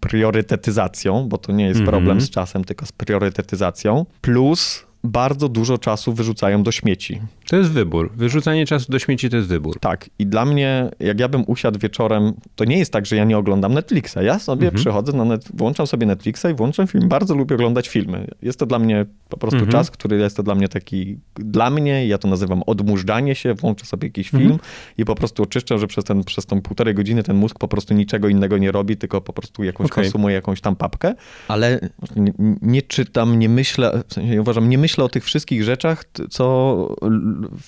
[0.00, 1.96] priorytetyzacją, bo to nie jest Mhm.
[1.96, 4.06] problem z czasem, tylko z priorytetyzacją.
[4.20, 7.20] Plus bardzo dużo czasu wyrzucają do śmieci.
[7.50, 8.10] To jest wybór.
[8.16, 9.78] Wyrzucanie czasu do śmieci to jest wybór.
[9.80, 13.24] Tak, i dla mnie, jak ja bym usiadł wieczorem, to nie jest tak, że ja
[13.24, 14.16] nie oglądam Netflixa.
[14.22, 14.74] Ja sobie Mhm.
[14.82, 17.08] przychodzę, na net, włączam sobie Netflixa i włączam film.
[17.08, 18.26] Bardzo lubię oglądać filmy.
[18.42, 19.72] Jest to dla mnie po prostu Mhm.
[19.72, 23.86] czas, który jest to dla mnie taki, dla mnie, ja to nazywam odmurzanie się, włączę
[23.86, 24.42] sobie jakiś Mhm.
[24.50, 24.60] film
[24.98, 27.94] i po prostu oczyszczam, że przez, ten, przez tą półtorej godziny ten mózg po prostu
[27.94, 30.04] niczego innego nie robi, tylko po prostu jakąś Okej.
[30.04, 31.14] konsumuje jakąś tam papkę.
[31.48, 31.80] Ale
[32.16, 36.04] nie, nie czytam, nie myślę, w sensie ja uważam, nie myślę o tych wszystkich rzeczach,
[36.30, 36.96] co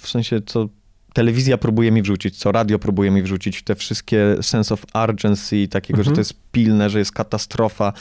[0.03, 0.69] w sensie, co
[1.15, 5.97] telewizja próbuje mi wrzucić, co radio próbuje mi wrzucić, te wszystkie sense of urgency, takiego,
[5.97, 6.15] że Mhm.
[6.15, 7.93] to jest pilne, że jest katastrofa,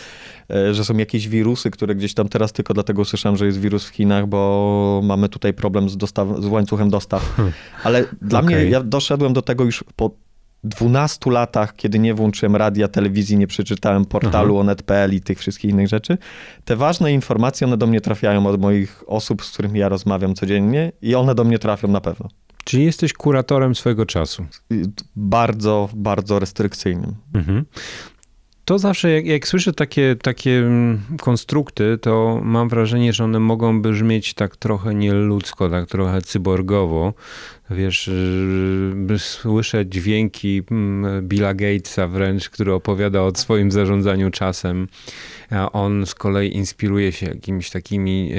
[0.49, 3.85] e, że są jakieś wirusy, które gdzieś tam teraz tylko dlatego słyszałem, że jest wirus
[3.85, 7.35] w Chinach, bo mamy tutaj problem z, dostaw, z łańcuchem dostaw.
[7.83, 8.71] Ale dla mnie, Okej.
[8.71, 10.11] ja doszedłem do tego już po
[10.63, 15.87] 12 latach, kiedy nie włączyłem radia, telewizji, nie przeczytałem portalu onet.pl i tych wszystkich innych
[15.87, 16.17] rzeczy,
[16.65, 20.91] te ważne informacje, one do mnie trafiają od moich osób, z którymi ja rozmawiam codziennie
[21.01, 22.29] i one do mnie trafią na pewno.
[22.63, 24.45] Czyli jesteś kuratorem swojego czasu.
[25.15, 27.15] Bardzo, bardzo restrykcyjnym.
[27.33, 27.65] Mhm.
[28.67, 33.81] To zawsze, jak, jak słyszę takie, takie mm, konstrukty, to mam wrażenie, że one mogą
[33.81, 37.13] brzmieć tak trochę nieludzko, tak trochę cyborgowo.
[37.69, 38.09] Wiesz,
[39.09, 44.87] yy, słyszę dźwięki mm, Billa Gatesa wręcz, który opowiada o swoim zarządzaniu czasem.
[45.51, 48.31] A on z kolei inspiruje się jakimiś takimi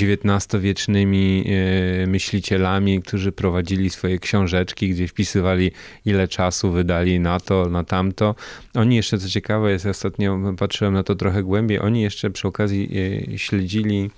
[0.00, 5.70] XIX-wiecznymi e, myślicielami, którzy prowadzili swoje książeczki, gdzie wpisywali
[6.04, 8.34] ile czasu wydali na to, na tamto.
[8.74, 12.90] Oni jeszcze, co ciekawe jest, ostatnio patrzyłem na to trochę głębiej, oni jeszcze przy okazji
[13.36, 14.10] śledzili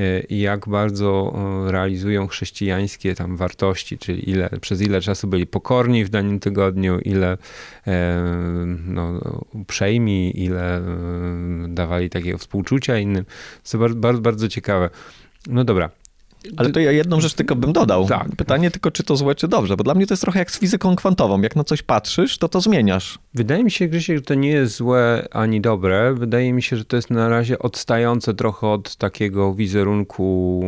[0.00, 1.34] e, jak bardzo
[1.68, 6.98] e, realizują chrześcijańskie tam wartości, czyli ile, przez ile czasu byli pokorni w danym tygodniu,
[6.98, 7.38] ile
[7.86, 8.16] e,
[8.86, 9.20] no,
[9.52, 10.82] uprzejmi, ile e,
[11.68, 13.24] dawali takiego współczucia innym.
[13.70, 14.90] To bardzo, bardzo ciekawe.
[15.48, 15.90] No dobra.
[16.56, 18.06] Ale to ja jedną rzecz tylko bym dodał.
[18.06, 18.28] Tak.
[18.36, 20.58] Pytanie tylko, czy to złe, czy dobrze, bo dla mnie to jest trochę jak z
[20.58, 21.40] fizyką kwantową.
[21.42, 23.18] Jak na coś patrzysz, to to zmieniasz.
[23.34, 26.14] Wydaje mi się, Grzesiek, że to nie jest złe ani dobre.
[26.14, 30.62] Wydaje mi się, że to jest na razie odstające trochę od takiego wizerunku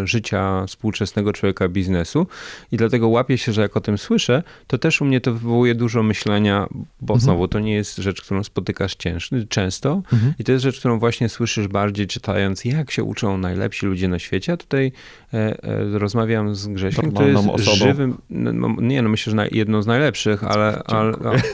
[0.00, 2.26] e, życia współczesnego człowieka biznesu.
[2.72, 5.74] I dlatego łapię się, że jak o tym słyszę, to też u mnie to wywołuje
[5.74, 6.68] dużo myślenia,
[7.00, 10.02] bo znowu to nie jest rzecz, którą spotykasz cięż, często.
[10.38, 14.18] I to jest rzecz, którą właśnie słyszysz bardziej czytając, jak się uczą najlepsi ludzie na
[14.18, 14.56] świecie.
[14.62, 14.92] Tutaj
[15.34, 17.76] e, e, rozmawiam z Grzesiem, to jest osobą.
[17.76, 21.12] żywym, no, no, nie no, myślę, że jedną z najlepszych, ale, ale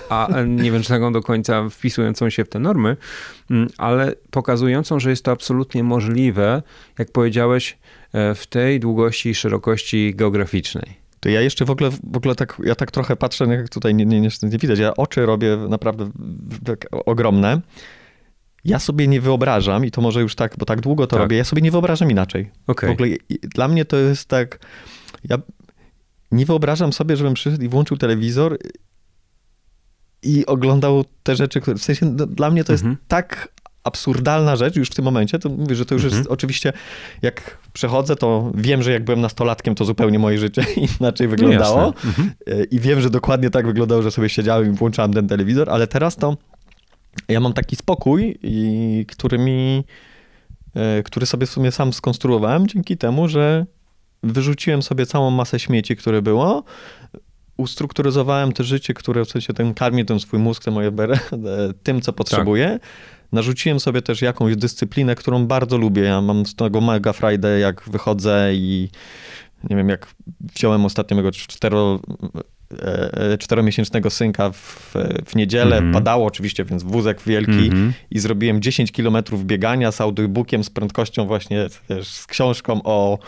[0.08, 2.96] a, a nie wiem, czy taką do końca wpisującą się w te normy,
[3.50, 6.62] mm, ale pokazującą, że jest to absolutnie możliwe,
[6.98, 7.78] jak powiedziałeś,
[8.12, 11.08] e, w tej długości i szerokości geograficznej.
[11.20, 14.06] To ja jeszcze w ogóle, w ogóle tak, ja tak trochę patrzę, jak tutaj nie,
[14.06, 16.10] nie, nie, nie widać, ja oczy robię naprawdę
[16.64, 17.60] tak ogromne.
[18.68, 21.20] Ja sobie nie wyobrażam, i to może już tak, bo tak długo to Tak.
[21.22, 22.50] robię, ja sobie nie wyobrażam inaczej.
[22.66, 22.88] Okej.
[22.88, 23.08] W ogóle
[23.42, 24.58] dla mnie to jest tak,
[25.28, 25.38] ja
[26.32, 28.58] nie wyobrażam sobie, żebym przyszedł i włączył telewizor
[30.22, 32.98] i oglądał te rzeczy, które, w sensie no, dla mnie to jest Mhm.
[33.08, 33.48] tak
[33.84, 36.20] absurdalna rzecz już w tym momencie, to mówię, że to już Mhm.
[36.20, 36.72] jest oczywiście,
[37.22, 40.64] jak przechodzę, to wiem, że jak byłem nastolatkiem, to zupełnie moje życie
[41.00, 41.80] inaczej wyglądało.
[41.80, 41.94] No.
[42.04, 42.30] Mhm.
[42.46, 45.86] E, I wiem, że dokładnie tak wyglądało, że sobie siedziałem i włączałem ten telewizor, ale
[45.86, 46.36] teraz to
[47.28, 49.84] ja mam taki spokój, i, który mi,
[50.74, 53.66] e, który sobie w sumie sam skonstruowałem dzięki temu, że
[54.22, 56.64] wyrzuciłem sobie całą masę śmieci, które było,
[57.56, 61.74] ustrukturyzowałem te życie, które w sensie ten karmi ten swój mózg, te moje bere, e,
[61.82, 62.78] tym, co potrzebuję.
[63.32, 66.02] Narzuciłem sobie też jakąś dyscyplinę, którą bardzo lubię.
[66.02, 68.88] Ja mam z tego mega frajdę, jak wychodzę i
[69.70, 70.06] nie wiem, jak
[70.40, 72.00] wziąłem ostatnio mego cztero,
[73.38, 74.94] czteromiesięcznego synka w,
[75.26, 75.76] w niedzielę.
[75.76, 75.92] Mhm.
[75.92, 77.92] Padało oczywiście, więc wózek wielki Mhm.
[78.10, 83.18] i zrobiłem 10 kilometrów biegania z audiobookiem, z prędkością właśnie też z książką o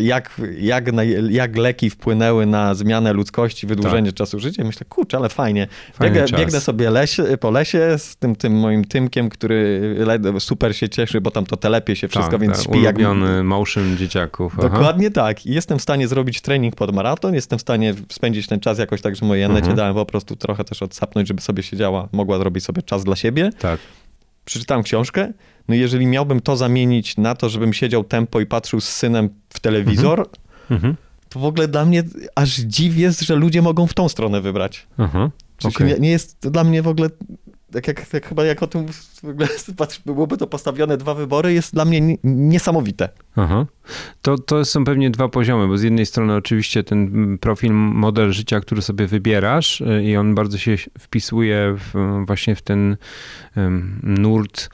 [0.00, 0.84] jak, jak,
[1.30, 4.64] jak leki wpłynęły na zmianę ludzkości, wydłużenie czasu życia.
[4.64, 5.66] Myślę, kurczę, ale fajnie.
[5.98, 6.12] Tak.
[6.12, 9.80] Biegę, biegnę sobie lesie, po lesie z tym, tym moim Tymkiem, który
[10.38, 12.96] super się cieszy, bo tam to telepie się wszystko, tak, więc tak, śpi jak...
[12.96, 14.54] ulubiony motion dzieciaków.
[14.58, 14.68] aha.
[14.68, 15.46] Dokładnie tak.
[15.46, 19.00] I jestem w stanie zrobić trening pod maraton, jestem w stanie spędzić ten czas jakoś
[19.02, 19.76] tak, że Janecie Mhm.
[19.76, 23.50] dałem po prostu trochę też odsapnąć, żeby sobie siedziała, mogła zrobić sobie czas dla siebie.
[23.58, 23.80] Tak.
[24.44, 25.32] Przeczytałem książkę,
[25.68, 29.60] no jeżeli miałbym to zamienić na to, żebym siedział tempo i patrzył z synem w
[29.60, 30.28] telewizor,
[30.70, 30.96] Mhm.
[31.28, 32.02] to w ogóle dla mnie
[32.34, 34.86] aż dziw jest, że ludzie mogą w tą stronę wybrać.
[35.58, 35.86] W sensie Okej.
[35.88, 37.08] nie, nie jest to dla mnie w ogóle,
[37.72, 38.86] tak jak, jak chyba jak o tym
[39.76, 43.08] patrz, byłoby to postawione dwa wybory, jest dla mnie ni- niesamowite.
[43.36, 43.66] Aha.
[44.22, 48.60] To, to są pewnie dwa poziomy, bo z jednej strony oczywiście ten profil, model życia,
[48.60, 52.96] który sobie wybierasz y, i on bardzo się wpisuje w, właśnie w ten
[54.02, 54.70] nurt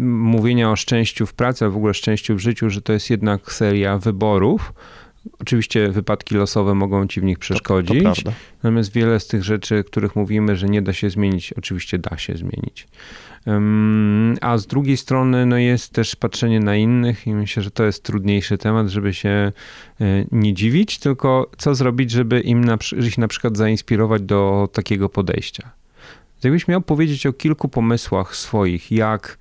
[0.00, 3.52] mówienia o szczęściu w pracy, a w ogóle szczęściu w życiu, że to jest jednak
[3.52, 4.72] seria wyborów.
[5.40, 8.32] Oczywiście wypadki losowe mogą ci w nich To, to przeszkodzić, prawda.
[8.62, 12.36] Natomiast wiele z tych rzeczy, których mówimy, że nie da się zmienić, oczywiście da się
[12.36, 12.88] zmienić.
[14.40, 18.02] A z drugiej strony no jest też patrzenie na innych i myślę, że to jest
[18.02, 19.52] trudniejszy temat, żeby się
[20.00, 25.08] y, nie dziwić, tylko co zrobić, żeby im na, ich na przykład zainspirować do takiego
[25.08, 25.70] podejścia.
[26.44, 29.38] Jakbyś miał powiedzieć o kilku pomysłach swoich, jak,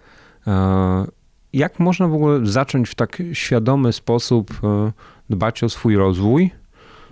[0.47, 1.05] e,
[1.53, 4.91] jak można w ogóle zacząć w tak świadomy sposób e,
[5.29, 6.51] dbać o swój rozwój,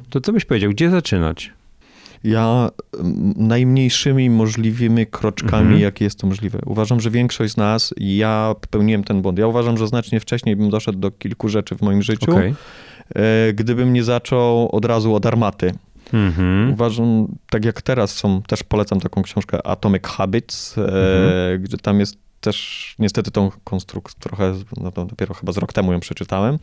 [0.10, 1.54] to co byś powiedział, gdzie zaczynać?
[2.24, 2.70] Ja
[3.36, 5.82] najmniejszymi możliwymi kroczkami, Mhm.
[5.82, 6.60] jakie jest to możliwe.
[6.66, 9.40] Uważam, że większość z nas, ja popełniłem ten błąd.
[9.40, 12.56] Ja uważam, że znacznie wcześniej bym doszedł do kilku rzeczy w moim życiu, Okej.
[13.16, 15.74] e, gdybym nie zaczął od razu od armaty.
[16.14, 16.72] Mhm.
[16.74, 21.62] Uważam, tak jak teraz są, też polecam taką książkę Atomic Habits, e, Mhm.
[21.64, 26.00] gdzie tam jest też, niestety tą konstrukcję trochę, no dopiero chyba z rok temu ją
[26.00, 26.60] przeczytałem,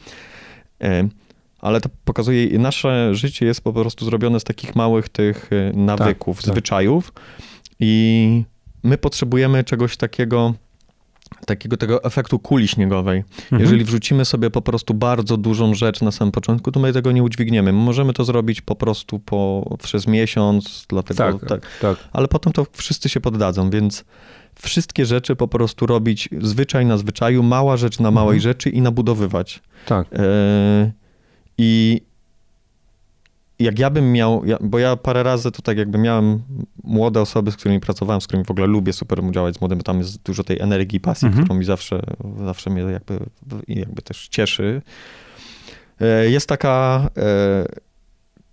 [0.80, 1.08] e,
[1.62, 6.42] ale to pokazuje, nasze życie jest po prostu zrobione z takich małych tych e, nawyków,
[6.42, 6.52] tak.
[6.52, 7.12] zwyczajów
[7.80, 8.44] i
[8.82, 10.54] my potrzebujemy czegoś takiego,
[11.46, 13.24] takiego tego efektu kuli śniegowej.
[13.42, 13.62] Mhm.
[13.62, 17.22] Jeżeli wrzucimy sobie po prostu bardzo dużą rzecz na samym początku, to my tego nie
[17.22, 17.72] udźwigniemy.
[17.72, 21.96] My możemy to zrobić po prostu po, przez miesiąc, dlatego tak, tak, tak.
[22.12, 24.04] ale potem to wszyscy się poddadzą, więc
[24.62, 28.40] wszystkie rzeczy po prostu robić zwyczaj na zwyczaju, mała rzecz na małej Mhm.
[28.52, 29.62] rzeczy i nabudowywać.
[29.86, 30.06] tak.
[30.12, 31.01] E,
[31.62, 32.00] I
[33.58, 36.42] jak ja bym miał, bo ja parę razy to tak jakby miałem
[36.84, 39.98] młode osoby, z którymi pracowałem, z którymi w ogóle lubię super działać z młodym, tam
[39.98, 41.44] jest dużo tej energii, pasji, Mhm.
[41.44, 42.02] którą mi zawsze,
[42.44, 43.18] zawsze mnie jakby,
[43.68, 44.82] jakby też cieszy.
[46.00, 47.66] E, Jest taka e,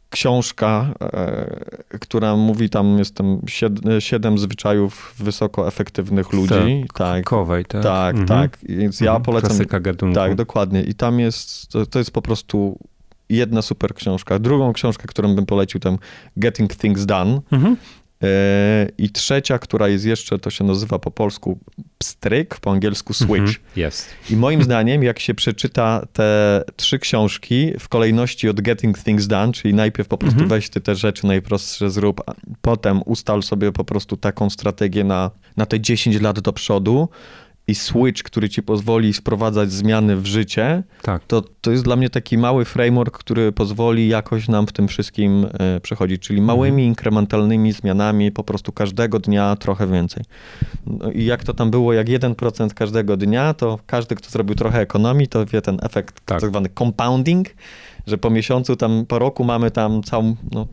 [0.09, 1.57] książka, e,
[1.99, 6.85] która mówi tam, jestem sied, siedem zwyczajów wysoko efektywnych ludzi.
[6.93, 7.83] Tak, Kowej, tak?
[7.83, 8.27] tak, Mhm.
[8.49, 8.57] tak.
[8.63, 9.23] Więc ja Mhm.
[9.23, 9.49] polecam.
[9.49, 10.15] Klasyka gatunku.
[10.15, 10.83] Tak, dokładnie.
[10.83, 12.77] I tam jest, to, to jest po prostu
[13.29, 14.39] jedna super książka.
[14.39, 15.97] Drugą książkę, którą bym polecił, tam
[16.37, 17.41] Getting Things Done.
[17.51, 17.77] Mhm.
[18.23, 21.59] E, I trzecia, która jest jeszcze, to się nazywa po polsku
[21.97, 23.33] pstryk, po angielsku switch.
[23.33, 23.55] Mhm.
[23.75, 24.09] Jest.
[24.29, 29.53] I moim zdaniem, jak się przeczyta te trzy książki w kolejności od Getting Things Done,
[29.53, 30.49] czyli najpierw po prostu Mhm.
[30.49, 35.31] weź ty te rzeczy najprostsze zrób, a potem ustal sobie po prostu taką strategię na,
[35.57, 37.09] na te 10 lat do przodu
[37.69, 41.23] i switch, który ci pozwoli sprowadzać zmiany w życie, Tak.
[41.27, 45.47] to, to jest dla mnie taki mały framework, który pozwoli jakoś nam w tym wszystkim
[45.59, 50.23] e, przechodzić, czyli małymi, inkrementalnymi zmianami, po prostu każdego dnia trochę więcej.
[50.87, 54.79] No I jak to tam było, jak 1% każdego dnia, to każdy, kto zrobił trochę
[54.79, 56.41] ekonomii, to wie ten efekt Tak.
[56.41, 57.47] tak zwany compounding,
[58.07, 60.67] że po miesiącu, tam po roku mamy tam całą, no,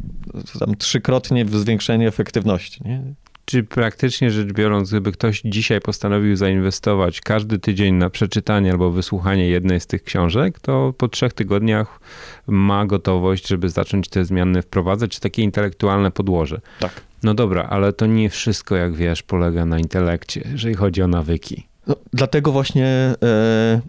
[0.58, 2.80] tam trzykrotnie zwiększenie efektywności.
[2.84, 3.02] Nie?
[3.48, 9.48] Czy praktycznie rzecz biorąc, gdyby ktoś dzisiaj postanowił zainwestować każdy tydzień na przeczytanie albo wysłuchanie
[9.48, 12.00] jednej z tych książek, to po trzech tygodniach
[12.46, 16.60] ma gotowość, żeby zacząć te zmiany wprowadzać, czy takie intelektualne podłoże.
[16.80, 17.00] Tak.
[17.22, 21.66] No dobra, ale to nie wszystko, jak wiesz, polega na intelekcie, jeżeli chodzi o nawyki.
[21.86, 22.86] No, dlatego właśnie
[23.22, 23.80] e,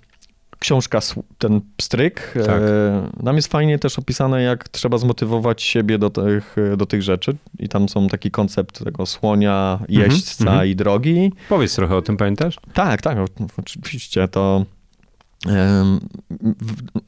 [0.60, 1.00] książka,
[1.38, 2.62] ten pstryk, Tak.
[2.62, 7.36] e, tam jest fajnie też opisane, jak trzeba zmotywować siebie do tych, do tych rzeczy.
[7.60, 10.68] I tam są taki koncept tego słonia, jeźdźca mhm.
[10.68, 11.32] i drogi.
[11.50, 12.56] Powiedz trochę o tym, pamiętasz?
[12.74, 13.18] Tak, tak,
[13.58, 14.66] oczywiście to.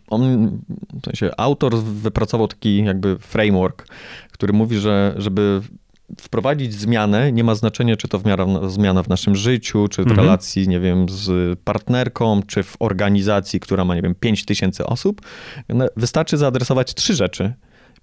[0.10, 0.52] On,
[1.02, 3.88] w sensie autor wypracował taki jakby framework,
[4.32, 5.62] który mówi, że żeby
[6.22, 10.08] wprowadzić zmianę, nie ma znaczenia, czy to w miarę zmiana w naszym życiu, czy w
[10.08, 10.20] Mhm.
[10.20, 15.22] relacji, nie wiem, z partnerką, czy w organizacji, która ma, nie wiem, 5 tysięcy osób.
[15.70, 17.54] No, Wystarczy zaadresować trzy rzeczy.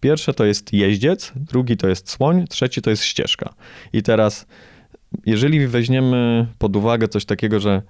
[0.01, 3.55] Pierwsze to jest jeździec, drugi to jest słoń, trzeci to jest ścieżka.
[3.93, 4.47] I teraz,
[5.27, 7.83] jeżeli weźmiemy pod uwagę coś takiego, że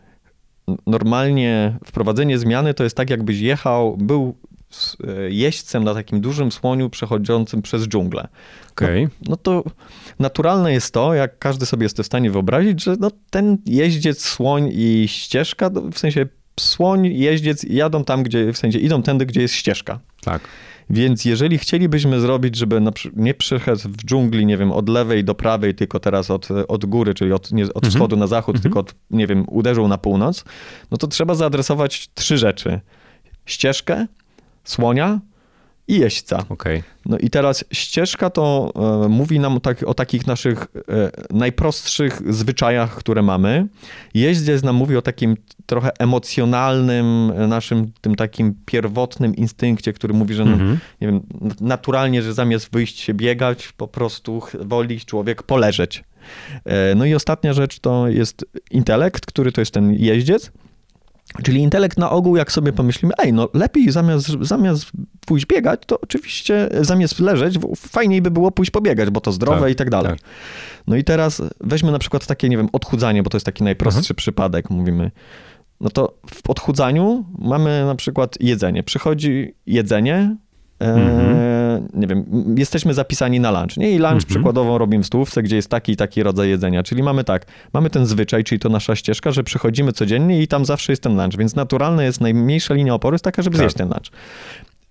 [0.87, 4.37] normalnie wprowadzenie zmiany to jest tak, jakbyś jechał, był
[5.29, 8.29] jeźdźcem na takim dużym słoniu przechodzącym przez dżunglę.
[8.73, 9.09] Okej.
[9.29, 9.65] No to
[10.19, 14.71] naturalne jest to, jak każdy sobie jest w stanie wyobrazić, że no ten jeździec, słoń
[14.73, 16.27] i ścieżka, no w sensie
[16.61, 20.01] słoń, jeździec jadą tam, gdzie, w sensie idą tędy, gdzie jest ścieżka.
[20.23, 20.43] Tak.
[20.91, 22.83] Więc jeżeli chcielibyśmy zrobić, żeby
[23.17, 27.15] nie przyjechać w dżungli, nie wiem, od lewej do prawej, tylko teraz od, od góry,
[27.15, 27.91] czyli od, nie, od Mhm.
[27.91, 30.45] wschodu na zachód, tylko od, nie wiem, uderzył na północ,
[30.91, 32.81] no to trzeba zaadresować trzy rzeczy.
[33.47, 34.07] Ścieżkę,
[34.67, 35.21] słonia
[35.89, 36.45] i jeźdźca.
[36.49, 36.83] Okej.
[37.07, 38.73] No i teraz ścieżka to
[39.05, 43.67] e, mówi nam tak, o takich naszych e, najprostszych zwyczajach, które mamy.
[44.15, 45.37] Jeździec nam mówi o takim
[45.67, 50.79] trochę emocjonalnym, naszym tym takim pierwotnym instynkcie, który mówi, że no, Mhm.
[51.01, 51.21] nie wiem,
[51.61, 56.05] naturalnie, że zamiast wyjść się biegać, po prostu woli człowiek poleżeć.
[56.65, 60.53] E, No i ostatnia rzecz to jest intelekt, który to jest ten jeździec.
[61.43, 64.87] Czyli intelekt na ogół, jak sobie pomyślimy, ej, no lepiej zamiast, zamiast
[65.27, 69.71] pójść biegać, to oczywiście zamiast leżeć, fajniej by było pójść pobiegać, bo to zdrowe Tak,
[69.71, 70.11] i tak dalej.
[70.13, 70.21] tak.
[70.87, 73.99] No i teraz weźmy na przykład takie, nie wiem, odchudzanie, bo to jest taki najprostszy
[74.01, 74.17] Mhm.
[74.17, 75.11] przypadek, mówimy.
[75.81, 78.83] No to w odchudzaniu mamy na przykład jedzenie.
[78.83, 80.37] Przychodzi jedzenie,
[80.79, 81.89] Mhm.
[81.95, 82.25] nie wiem,
[82.59, 83.91] jesteśmy zapisani na lunch, nie?
[83.91, 84.25] I lunch Mhm.
[84.29, 86.83] przykładowo robimy w stołówce, gdzie jest taki i taki rodzaj jedzenia.
[86.83, 90.65] Czyli mamy tak, mamy ten zwyczaj, czyli to nasza ścieżka, że przychodzimy codziennie i tam
[90.65, 93.63] zawsze jest ten lunch, więc naturalne jest, najmniejsza linia oporu jest taka, żeby Tak.
[93.65, 94.07] zjeść ten lunch.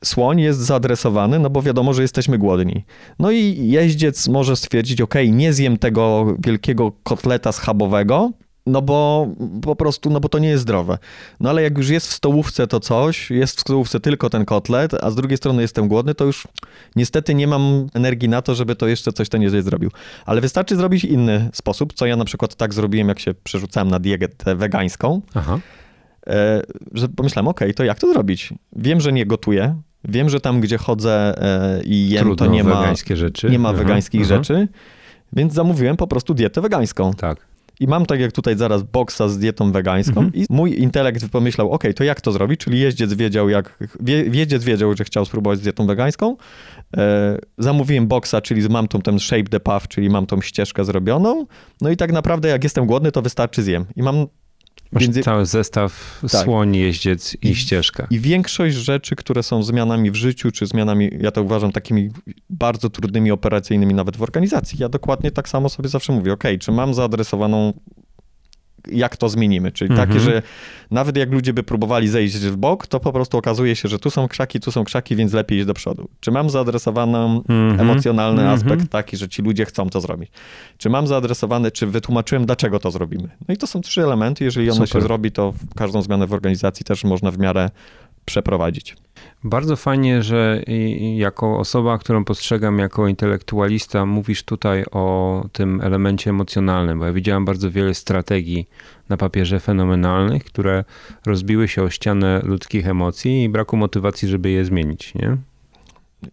[0.03, 2.85] Słoń jest zaadresowany, no bo wiadomo, że jesteśmy głodni.
[3.19, 8.31] No i jeździec może stwierdzić, ok, nie zjem tego wielkiego kotleta schabowego,
[8.65, 9.27] no bo
[9.61, 10.97] po prostu, no bo to nie jest zdrowe.
[11.39, 14.93] No ale jak już jest w stołówce to coś, jest w stołówce tylko ten kotlet,
[14.93, 16.47] a z drugiej strony jestem głodny, to już
[16.95, 19.91] niestety nie mam energii na to, żeby to jeszcze coś ten jeździec zrobił.
[20.25, 23.99] Ale wystarczy zrobić inny sposób, co ja na przykład tak zrobiłem, jak się przerzucałem na
[23.99, 25.59] dietę wegańską, Aha.
[26.27, 26.61] e,
[26.91, 28.53] że pomyślałem, okej, to jak to zrobić?
[28.75, 32.63] Wiem, że nie gotuję, wiem, że tam, gdzie chodzę e, i jem, Trudno to nie
[32.63, 33.49] ma, rzeczy.
[33.49, 34.29] nie ma Aha, wegańskich aha.
[34.35, 34.67] rzeczy,
[35.33, 37.13] więc zamówiłem po prostu dietę wegańską.
[37.13, 37.54] Tak.
[37.79, 40.33] I mam tak jak tutaj zaraz boksa z dietą wegańską Mhm.
[40.33, 42.59] i mój intelekt pomyślał, okej, to jak to zrobić?
[42.59, 46.37] Czyli jeździec wiedział, jak, wie, jeździec wiedział, że chciał spróbować z dietą wegańską.
[46.97, 51.45] E, zamówiłem boksa, czyli mam tą ten shape the path, czyli mam tą ścieżkę zrobioną.
[51.81, 53.85] No i tak naprawdę jak jestem głodny, to wystarczy zjem.
[53.95, 54.25] I mam
[54.95, 56.43] Masz Więc- cały zestaw Tak.
[56.43, 58.07] słoń, jeździec i, I- ścieżka.
[58.09, 62.09] I większość rzeczy, które są zmianami w życiu, czy zmianami, ja to uważam, takimi
[62.49, 66.71] bardzo trudnymi, operacyjnymi nawet w organizacji, ja dokładnie tak samo sobie zawsze mówię, ok, czy
[66.71, 67.73] mam zaadresowaną,
[68.91, 70.07] jak to zmienimy, czyli Mhm.
[70.09, 70.41] takie, że
[70.91, 74.09] nawet jak ludzie by próbowali zejść w bok, to po prostu okazuje się, że tu
[74.09, 76.09] są krzaki, tu są krzaki, więc lepiej iść do przodu.
[76.19, 77.79] Czy mam zaadresowany Mhm.
[77.79, 78.59] emocjonalny Mhm.
[78.59, 80.31] aspekt taki, że ci ludzie chcą to zrobić?
[80.77, 83.29] Czy mam zaadresowany, czy wytłumaczyłem, dlaczego to zrobimy?
[83.47, 85.01] No i to są trzy elementy, jeżeli ono się Super.
[85.01, 87.69] zrobi, to każdą zmianę w organizacji też można w miarę
[88.25, 88.95] przeprowadzić.
[89.43, 90.61] Bardzo fajnie, że
[91.15, 97.45] jako osoba, którą postrzegam jako intelektualista, mówisz tutaj o tym elemencie emocjonalnym, bo ja widziałem
[97.45, 98.67] bardzo wiele strategii
[99.09, 100.83] na papierze fenomenalnych, które
[101.25, 105.37] rozbiły się o ścianę ludzkich emocji i braku motywacji, żeby je zmienić, nie?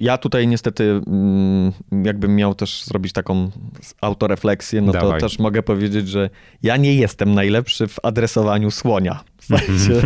[0.01, 1.73] Ja tutaj niestety, mm,
[2.05, 3.51] jakbym miał też zrobić taką
[4.01, 5.21] autorefleksję, no Dawaj.
[5.21, 6.31] to też mogę powiedzieć, że
[6.63, 9.25] ja nie jestem najlepszy w adresowaniu słonia.
[9.37, 10.03] W sensie,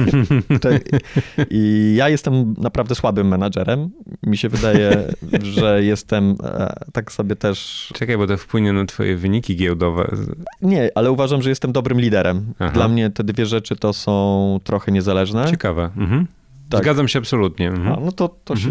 [1.51, 3.91] I ja jestem naprawdę słabym menadżerem.
[4.23, 5.13] Mi się wydaje,
[5.43, 7.91] że jestem e, tak sobie też.
[7.95, 10.17] Czekaj, bo to wpłynie na twoje wyniki giełdowe.
[10.63, 12.55] Nie, ale uważam, że jestem dobrym liderem.
[12.59, 12.73] Aha.
[12.73, 15.51] Dla mnie te dwie rzeczy to są trochę niezależne.
[15.51, 15.91] Ciekawe.
[15.97, 16.27] Mhm.
[16.69, 16.83] Tak.
[16.83, 17.69] Zgadzam się absolutnie.
[17.69, 17.93] Mhm.
[17.93, 18.71] A, no to, to się,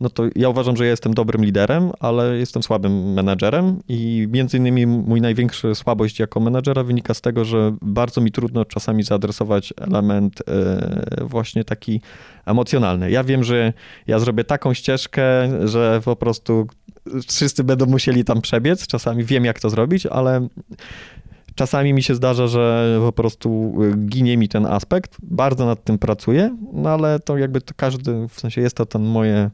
[0.00, 4.56] no to ja uważam, że ja jestem dobrym liderem, ale jestem słabym menadżerem i między
[4.56, 9.74] innymi mój największa słabość jako menadżera wynika z tego, że bardzo mi trudno czasami zaadresować
[9.76, 12.00] element e, właśnie taki
[12.46, 13.10] emocjonalny.
[13.10, 13.72] Ja wiem, że
[14.06, 15.22] ja zrobię taką ścieżkę,
[15.68, 16.66] że po prostu
[17.28, 18.86] wszyscy będą musieli tam przebiec.
[18.86, 20.48] Czasami wiem, jak to zrobić, ale
[21.58, 25.16] Czasami mi się zdarza, że po prostu y, ginie mi ten aspekt.
[25.22, 29.02] Bardzo nad tym pracuję, no ale to jakby to każdy, w sensie jest to ten
[29.02, 29.50] moje,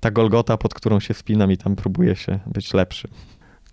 [0.00, 3.08] ta golgota, pod którą się wspinam i tam próbuję się być lepszy.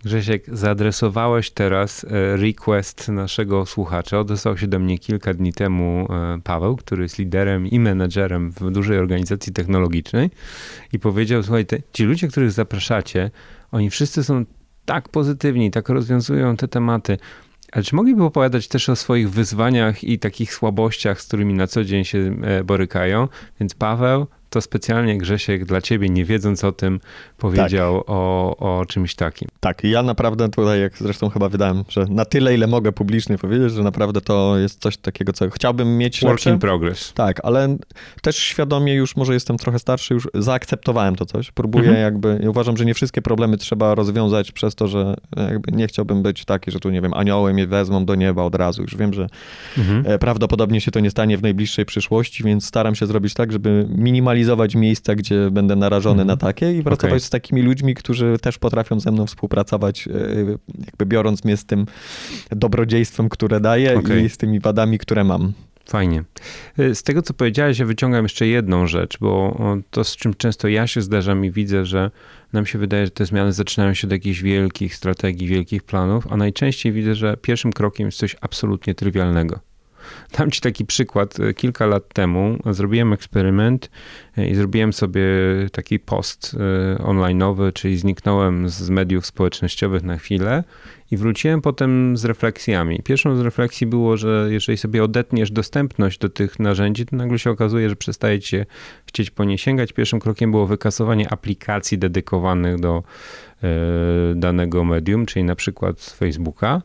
[0.04, 4.20] Grzesiek, zaadresowałeś teraz e, request naszego słuchacza.
[4.20, 8.70] Odesłał się do mnie kilka dni temu e, Paweł, który jest liderem i menedżerem w
[8.70, 10.30] dużej organizacji technologicznej
[10.92, 13.30] i powiedział, słuchaj, te, ci ludzie, których zapraszacie,
[13.72, 14.44] oni wszyscy są
[14.84, 17.18] tak pozytywni, tak rozwiązują te tematy.
[17.76, 21.84] Ale czy mogliby opowiadać też o swoich wyzwaniach i takich słabościach, z którymi na co
[21.84, 23.28] dzień się e, borykają?
[23.60, 27.00] Więc Paweł, to specjalnie Grzesiek dla ciebie, nie wiedząc o tym,
[27.38, 29.48] powiedział o, o czymś takim.
[29.60, 33.38] Tak, i ja naprawdę tutaj, jak zresztą chyba wydałem, że na tyle, ile mogę publicznie
[33.38, 36.50] powiedzieć, że naprawdę to jest coś takiego, co chciałbym mieć Work lepsze.
[36.50, 37.12] in progress.
[37.12, 37.76] Tak, ale
[38.22, 41.50] też świadomie już, może jestem trochę starszy, już zaakceptowałem to coś.
[41.50, 42.04] Próbuję Mhm.
[42.04, 46.22] jakby, ja uważam, że nie wszystkie problemy trzeba rozwiązać przez to, że jakby nie chciałbym
[46.22, 48.82] być taki, że tu, nie wiem, anioły mnie wezmą do nieba od razu.
[48.82, 49.26] Już wiem, że
[49.78, 50.02] Mhm.
[50.06, 53.86] e, prawdopodobnie się to nie stanie w najbliższej przyszłości, więc staram się zrobić tak, żeby
[53.90, 56.26] minimalizować miejsca, gdzie będę narażony Mhm.
[56.28, 57.20] na takie i pracować Okej.
[57.20, 60.10] z takimi ludźmi, którzy też potrafią ze mną współpracować, e,
[60.86, 61.86] jakby biorąc mnie z tym
[62.50, 64.24] dobrodziejstwem, które daję Okej.
[64.24, 65.52] i z tymi wadami, które mam.
[65.88, 66.24] Fajnie.
[66.78, 69.58] Y, Z tego, co powiedziałeś, ja wyciągam jeszcze jedną rzecz, bo
[69.90, 72.10] to, z czym często ja się zdarzam i widzę, że
[72.52, 76.36] nam się wydaje, że te zmiany zaczynają się od jakichś wielkich strategii, wielkich planów, a
[76.36, 79.60] najczęściej widzę, że pierwszym krokiem jest coś absolutnie trywialnego.
[80.38, 81.36] Dam ci taki przykład.
[81.56, 83.90] Kilka lat temu zrobiłem eksperyment
[84.38, 85.22] y, i zrobiłem sobie
[85.72, 90.64] taki post y, online'owy, czyli zniknąłem z mediów społecznościowych na chwilę
[91.10, 93.00] i wróciłem potem z refleksjami.
[93.04, 97.50] Pierwszą z refleksji było, że jeżeli sobie odetniesz dostępność do tych narzędzi, to nagle się
[97.50, 98.66] okazuje, że przestaje ci się
[99.06, 99.92] chcieć po nie sięgać.
[99.92, 103.02] Pierwszym krokiem było wykasowanie aplikacji dedykowanych do
[103.62, 103.68] e,
[104.34, 106.82] danego medium, czyli na przykład Facebooka.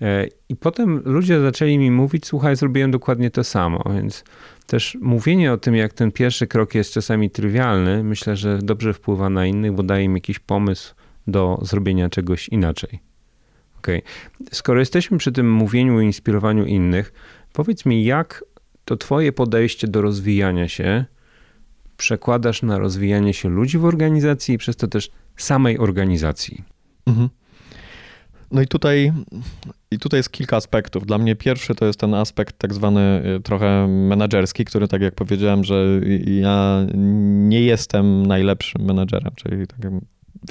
[0.00, 4.24] E, I potem ludzie zaczęli mi mówić, słuchaj, zrobiłem dokładnie to samo, więc
[4.66, 9.30] też mówienie o tym, jak ten pierwszy krok jest czasami trywialny, myślę, że dobrze wpływa
[9.30, 10.94] na innych, bo daje im jakiś pomysł
[11.26, 13.00] do zrobienia czegoś inaczej.
[13.78, 14.02] Okej.
[14.52, 17.12] Skoro jesteśmy przy tym mówieniu i inspirowaniu innych,
[17.52, 18.44] powiedz mi, jak
[18.84, 21.04] to twoje podejście do rozwijania się
[21.96, 26.64] przekładasz na rozwijanie się ludzi w organizacji i przez to też samej organizacji?
[27.06, 27.28] Mhm.
[28.50, 29.12] No i tutaj,
[29.96, 31.06] i tutaj jest kilka aspektów.
[31.06, 35.14] Dla mnie pierwszy to jest ten aspekt tak zwany y, trochę menedżerski, który tak jak
[35.14, 35.84] powiedziałem, że
[36.26, 36.86] ja
[37.48, 39.80] nie jestem najlepszym menedżerem, czyli tak,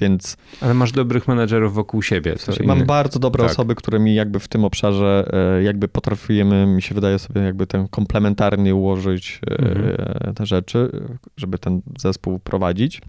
[0.02, 2.36] więc Ale masz dobrych menedżerów wokół siebie.
[2.36, 3.52] w sensie inny- mam bardzo dobre Tak.
[3.52, 5.30] osoby, które mi jakby w tym obszarze
[5.60, 10.34] e, jakby potrafimy, mi się wydaje sobie jakby ten komplementarnie ułożyć e, Mhm.
[10.36, 10.90] te rzeczy,
[11.38, 13.02] żeby ten zespół prowadzić.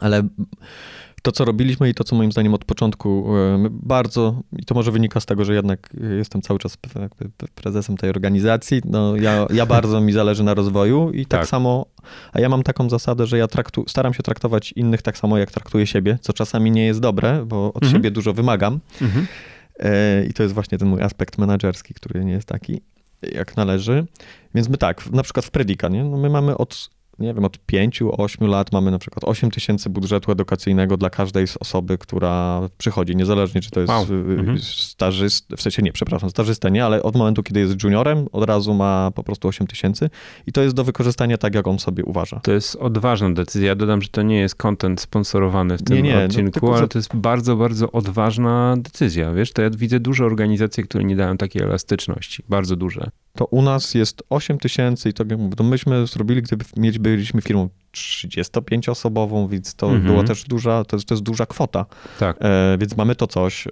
[0.00, 0.22] Ale
[1.22, 4.92] to, co robiliśmy i to, co moim zdaniem od początku e, bardzo, i to może
[4.92, 6.78] wynika z tego, że jednak jestem cały czas
[7.54, 11.48] prezesem tej organizacji, no ja, ja bardzo mi zależy na rozwoju i tak, Tak.
[11.48, 11.86] samo,
[12.32, 15.50] a ja mam taką zasadę, że ja traktu, staram się traktować innych tak samo, jak
[15.50, 17.92] traktuję siebie, co czasami nie jest dobre, bo od Mhm.
[17.92, 18.80] siebie dużo wymagam.
[19.02, 19.26] Mhm.
[19.78, 22.80] E, I to jest właśnie ten mój aspekt menedżerski, który nie jest taki,
[23.22, 24.06] jak należy.
[24.54, 26.04] Więc my tak, na przykład w Predika, nie?
[26.04, 30.32] No my mamy od, nie wiem, od 5-8 lat mamy na przykład 8 tysięcy budżetu
[30.32, 34.02] edukacyjnego dla każdej z osoby, która przychodzi, niezależnie czy to jest Wow.
[34.04, 34.58] y, Mhm.
[34.62, 38.74] stażyst, w sensie nie, przepraszam, stażysta nie, ale od momentu, kiedy jest juniorem, od razu
[38.74, 40.10] ma po prostu 8 tysięcy
[40.46, 42.40] i to jest do wykorzystania tak, jak on sobie uważa.
[42.40, 43.68] To jest odważna decyzja.
[43.68, 46.76] Ja dodam, że to nie jest content sponsorowany w tym Nie, nie, no, odcinku, tylko
[46.76, 49.32] ale to jest bardzo, bardzo odważna decyzja.
[49.32, 52.42] Wiesz, to ja widzę dużo organizacji, które nie dają takiej elastyczności.
[52.48, 53.10] Bardzo duże.
[53.36, 56.98] to u nas jest 8 tysięcy i to, jak mówię, to myśmy zrobili, gdyby mieć,
[57.10, 60.04] byliśmy firmą 35-osobową, więc to Mhm.
[60.06, 61.86] była też duża, to, jest- to jest duża kwota.
[62.18, 62.36] Tak.
[62.40, 63.66] E, więc mamy to coś.
[63.66, 63.70] E,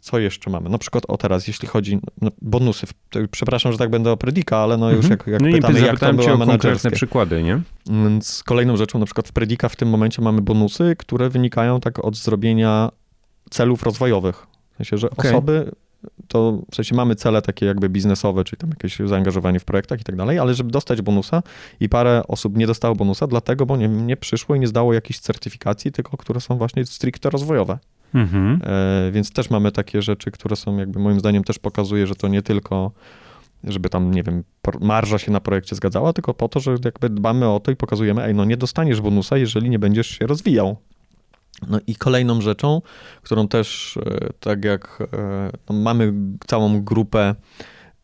[0.00, 0.70] co jeszcze mamy?
[0.70, 2.86] Na przykład o teraz, jeśli chodzi no, bonusy.
[3.30, 6.12] Przepraszam, że tak będę o Predika, ale no już jak, jak no pytamy, jak cię
[6.12, 7.60] były konkretne przykłady, nie?
[7.86, 12.04] Więc kolejną rzeczą, na przykład w Predika w tym momencie mamy bonusy, które wynikają tak
[12.04, 12.88] od zrobienia
[13.50, 14.46] celów rozwojowych.
[14.72, 15.30] W sensie, że Okej.
[15.30, 15.72] osoby,
[16.28, 20.04] to w sensie mamy cele takie jakby biznesowe, czyli tam jakieś zaangażowanie w projektach i
[20.04, 21.42] tak dalej, ale żeby dostać bonusa
[21.80, 25.18] i parę osób nie dostało bonusa, dlatego, bo nie, nie przyszło i nie zdało jakichś
[25.18, 27.78] certyfikacji, tylko które są właśnie stricte rozwojowe.
[28.14, 28.60] Mhm.
[28.64, 32.28] E, więc też mamy takie rzeczy, które są jakby moim zdaniem też pokazuje, że to
[32.28, 32.92] nie tylko
[33.64, 34.44] żeby tam, nie wiem,
[34.80, 38.24] marża się na projekcie zgadzała, tylko po to, że jakby dbamy o to i pokazujemy,
[38.24, 40.76] ej, no nie dostaniesz bonusa, jeżeli nie będziesz się rozwijał.
[41.68, 42.82] No i kolejną rzeczą,
[43.22, 46.12] którą też, e, tak jak e, no mamy
[46.46, 47.34] całą grupę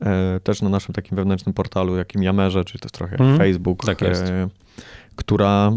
[0.00, 3.38] e, też na naszym takim wewnętrznym portalu, jakim Yamerze, czyli to jest trochę jak Mhm.
[3.38, 3.98] Facebook, Tak
[5.16, 5.72] która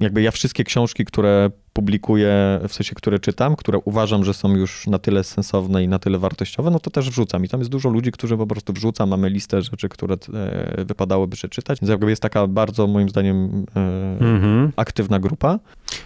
[0.00, 4.86] jakby ja wszystkie książki, które publikuję, w sensie, które czytam, które uważam, że są już
[4.86, 7.44] na tyle sensowne i na tyle wartościowe, no to też wrzucam.
[7.44, 11.36] I tam jest dużo ludzi, którzy po prostu wrzucam, mamy listę rzeczy, które e, wypadałoby
[11.36, 11.80] przeczytać.
[11.80, 14.72] Więc jakby jest taka bardzo, moim zdaniem, e, Mhm.
[14.76, 15.58] aktywna grupa.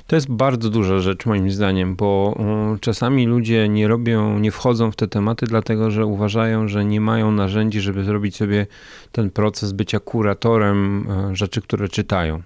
[0.06, 4.90] To jest bardzo duża rzecz moim zdaniem, bo um, czasami ludzie nie robią, nie wchodzą
[4.90, 8.66] w te tematy, dlatego że uważają, że nie mają narzędzi, żeby zrobić sobie
[9.12, 12.42] ten proces bycia kuratorem e, rzeczy, które czytają.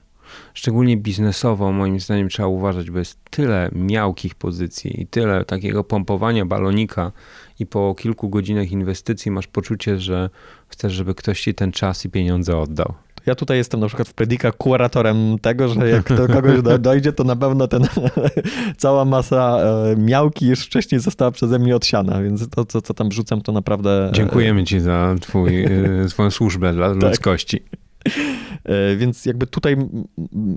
[0.54, 6.46] Szczególnie biznesowo, moim zdaniem, trzeba uważać, bo jest tyle miałkich pozycji i tyle takiego pompowania
[6.46, 7.12] balonika,
[7.58, 10.30] i po kilku godzinach inwestycji masz poczucie, że
[10.68, 12.94] chcesz, żeby ktoś ci ten czas i pieniądze oddał.
[13.26, 17.12] Ja tutaj jestem na przykład w Predika kuratorem tego, że jak do kogoś do, dojdzie,
[17.12, 17.82] to na pewno ten,
[18.76, 23.08] cała masa e, miałki już wcześniej została przeze mnie odsiana, więc to, co, co tam
[23.08, 24.08] wrzucam, to naprawdę...
[24.08, 27.62] e, Dziękujemy ci za twój, e, swoją służbę dla ludzkości.
[28.64, 29.76] E, Więc jakby tutaj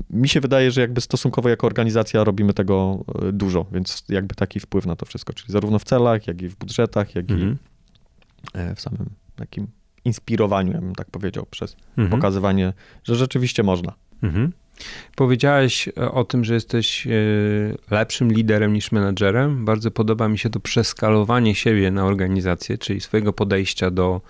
[0.10, 4.60] mi się wydaje, że jakby stosunkowo jako organizacja robimy tego e, dużo, więc jakby taki
[4.60, 7.58] wpływ na to wszystko, czyli zarówno w celach, jak i w budżetach, jak Mhm.
[8.56, 9.68] i e, w samym takim
[10.06, 12.10] inspirowaniu, ja bym tak powiedział, przez Mhm.
[12.10, 12.74] pokazywanie,
[13.04, 13.94] że rzeczywiście można.
[14.24, 14.52] Mhm.
[15.16, 17.08] Powiedziałeś o tym, że jesteś
[17.92, 19.66] lepszym liderem niż menedżerem.
[19.66, 24.22] Bardzo podoba mi się to przeskalowanie siebie na organizację, czyli swojego podejścia do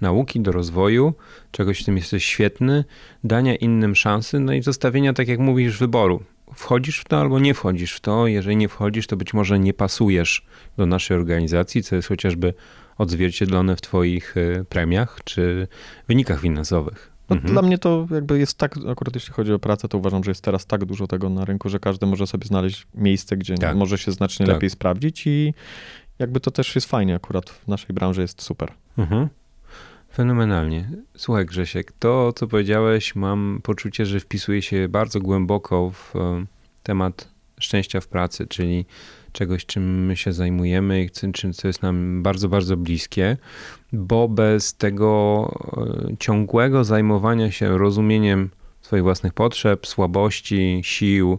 [0.00, 1.14] nauki, do rozwoju,
[1.50, 2.84] czegoś w tym jesteś świetny,
[3.24, 6.22] dania innym szansy, no i zostawienia, tak jak mówisz, wyboru.
[6.54, 8.26] Wchodzisz w to albo nie wchodzisz w to.
[8.26, 12.54] Jeżeli nie wchodzisz, to być może nie pasujesz do naszej organizacji, co jest chociażby
[12.98, 15.68] odzwierciedlone w Twoich e, premiach czy
[16.08, 17.10] wynikach finansowych.
[17.30, 17.52] No, Mhm.
[17.52, 20.44] Dla mnie to jakby jest tak, akurat jeśli chodzi o pracę, to uważam, że jest
[20.44, 23.76] teraz tak dużo tego na rynku, że każdy może sobie znaleźć miejsce, gdzie Tak.
[23.76, 24.54] może się znacznie Tak.
[24.54, 25.54] lepiej sprawdzić i
[26.18, 28.72] jakby to też jest fajnie, akurat w naszej branży jest super.
[28.98, 29.28] Mhm.
[30.14, 30.88] Fenomenalnie.
[31.16, 36.44] Słuchaj, Grzesiek, to co powiedziałeś, mam poczucie, że wpisuje się bardzo głęboko w e,
[36.82, 37.28] temat
[37.60, 38.86] szczęścia w pracy, czyli
[39.32, 43.36] czegoś, czym my się zajmujemy i czym, co jest nam bardzo, bardzo bliskie,
[43.92, 45.50] bo bez tego
[46.10, 48.50] e, ciągłego zajmowania się rozumieniem
[48.82, 51.38] swoich własnych potrzeb, słabości, sił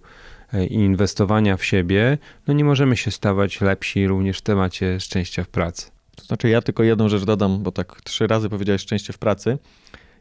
[0.53, 2.17] e, i inwestowania w siebie,
[2.47, 5.94] no nie możemy się stawać lepsi również w temacie szczęścia w pracy.
[6.15, 9.57] To znaczy ja tylko jedną rzecz dodam, bo tak trzy razy powiedziałeś szczęście w pracy.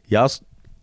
[0.09, 0.27] Ja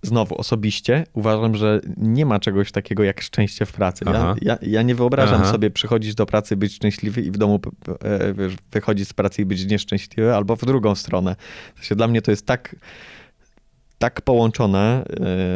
[0.03, 4.05] znowu osobiście uważam, że nie ma czegoś takiego jak szczęście w pracy.
[4.07, 5.53] Ja, ja, ja nie wyobrażam Aha.
[5.53, 7.61] sobie przychodzić do pracy, być szczęśliwy i w domu
[8.01, 11.37] e, wiesz, wychodzić z pracy i być nieszczęśliwy, albo w drugą stronę.
[11.75, 12.77] W sensie dla mnie to jest tak
[14.03, 15.05] tak połączone, e,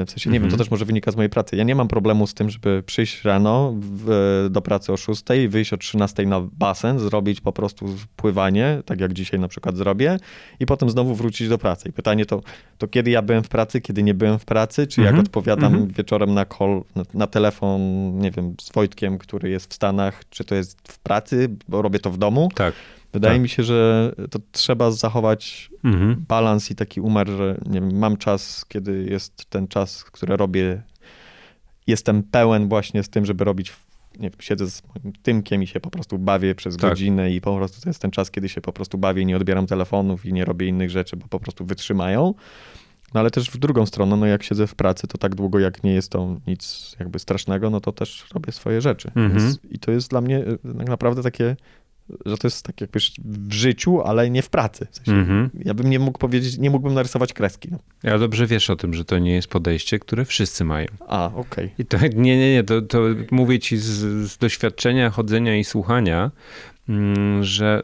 [0.06, 0.58] w sensie nie wiem, to Mhm.
[0.58, 1.56] też może wynika z mojej pracy.
[1.56, 5.72] Ja nie mam problemu z tym, żeby przyjść rano w, do pracy o 6, wyjść
[5.72, 7.86] o 13 na basen, zrobić po prostu
[8.16, 10.16] pływanie, tak jak dzisiaj na przykład zrobię,
[10.60, 11.88] i potem znowu wrócić do pracy.
[11.88, 12.42] I pytanie to,
[12.78, 15.24] to kiedy ja byłem w pracy, kiedy nie byłem w pracy, czy jak Mhm.
[15.26, 15.92] odpowiadam Mhm.
[15.92, 17.80] wieczorem na call, na, na telefon,
[18.18, 21.98] nie wiem, z Wojtkiem, który jest w Stanach, czy to jest w pracy, bo robię
[21.98, 22.48] to w domu.
[22.54, 22.74] Tak.
[23.16, 23.42] Wydaje Tak.
[23.42, 26.24] mi się, że to trzeba zachować Mhm.
[26.28, 30.82] balans i taki umiar, że nie wiem, mam czas, kiedy jest ten czas, który robię,
[31.86, 33.72] jestem pełen właśnie z tym, żeby robić,
[34.18, 36.90] nie wiem, siedzę z moim tymkiem i się po prostu bawię przez Tak.
[36.90, 39.36] godzinę i po prostu to jest ten czas, kiedy się po prostu bawię i nie
[39.36, 42.34] odbieram telefonów i nie robię innych rzeczy, bo po prostu wytrzymają.
[43.14, 45.84] No ale też w drugą stronę, no jak siedzę w pracy, to tak długo jak
[45.84, 49.08] nie jest to nic jakby strasznego, no to też robię swoje rzeczy.
[49.08, 49.32] Mhm.
[49.32, 51.56] Więc, I to jest dla mnie y, tak naprawdę takie,
[52.26, 54.86] że to jest tak jakby w życiu, ale nie w pracy.
[54.90, 55.50] W sensie, Mhm.
[55.64, 57.68] ja bym nie mógł powiedzieć, nie mógłbym narysować kreski.
[57.72, 57.78] No.
[58.02, 60.86] Ja dobrze wiesz o tym, że to nie jest podejście, które wszyscy mają.
[61.08, 61.70] A, okej.
[61.78, 63.00] I to nie, nie, nie, to, to
[63.30, 63.86] mówię ci z,
[64.30, 66.30] z doświadczenia chodzenia i słuchania,
[66.88, 67.82] mm, że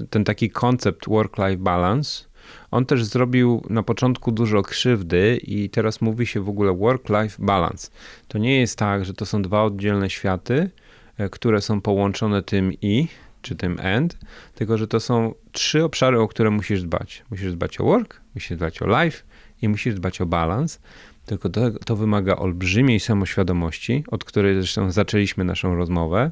[0.00, 2.24] e, ten taki koncept work-life balance
[2.70, 7.90] On też zrobił na początku dużo krzywdy i teraz mówi się w ogóle work-life balance.
[8.28, 10.70] To nie jest tak, że to są dwa oddzielne światy,
[11.18, 13.08] e, które są połączone tym i,
[13.44, 14.18] czy tym and,
[14.54, 17.24] tylko że to są trzy obszary, o które musisz dbać.
[17.30, 19.22] Musisz dbać o work, musisz dbać o life
[19.62, 20.80] i musisz dbać o balans.
[21.26, 26.30] Tylko to, to wymaga olbrzymiej samoświadomości, od której zresztą zaczęliśmy naszą rozmowę,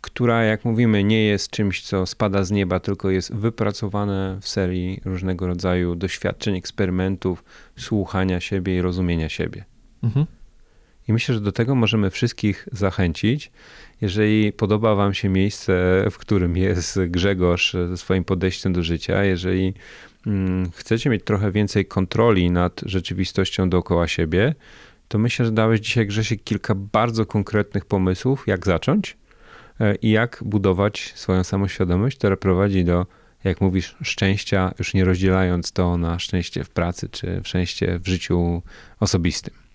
[0.00, 5.00] która, jak mówimy, nie jest czymś, co spada z nieba, tylko jest wypracowane w serii
[5.04, 7.44] różnego rodzaju doświadczeń, eksperymentów,
[7.76, 9.64] słuchania siebie i rozumienia siebie.
[10.02, 10.26] Mhm.
[11.08, 13.50] I myślę, że do tego możemy wszystkich zachęcić.
[14.00, 19.74] Jeżeli podoba Wam się miejsce, w którym jest Grzegorz ze swoim podejściem do życia, jeżeli
[20.26, 24.54] mm, chcecie mieć trochę więcej kontroli nad rzeczywistością dookoła siebie,
[25.08, 29.16] to myślę, że dałeś dzisiaj Grzesiek kilka bardzo konkretnych pomysłów, jak zacząć
[29.80, 33.06] e, i jak budować swoją samoświadomość, która prowadzi do,
[33.44, 38.62] jak mówisz, szczęścia, już nie rozdzielając to na szczęście w pracy czy szczęście w życiu
[39.00, 39.65] osobistym.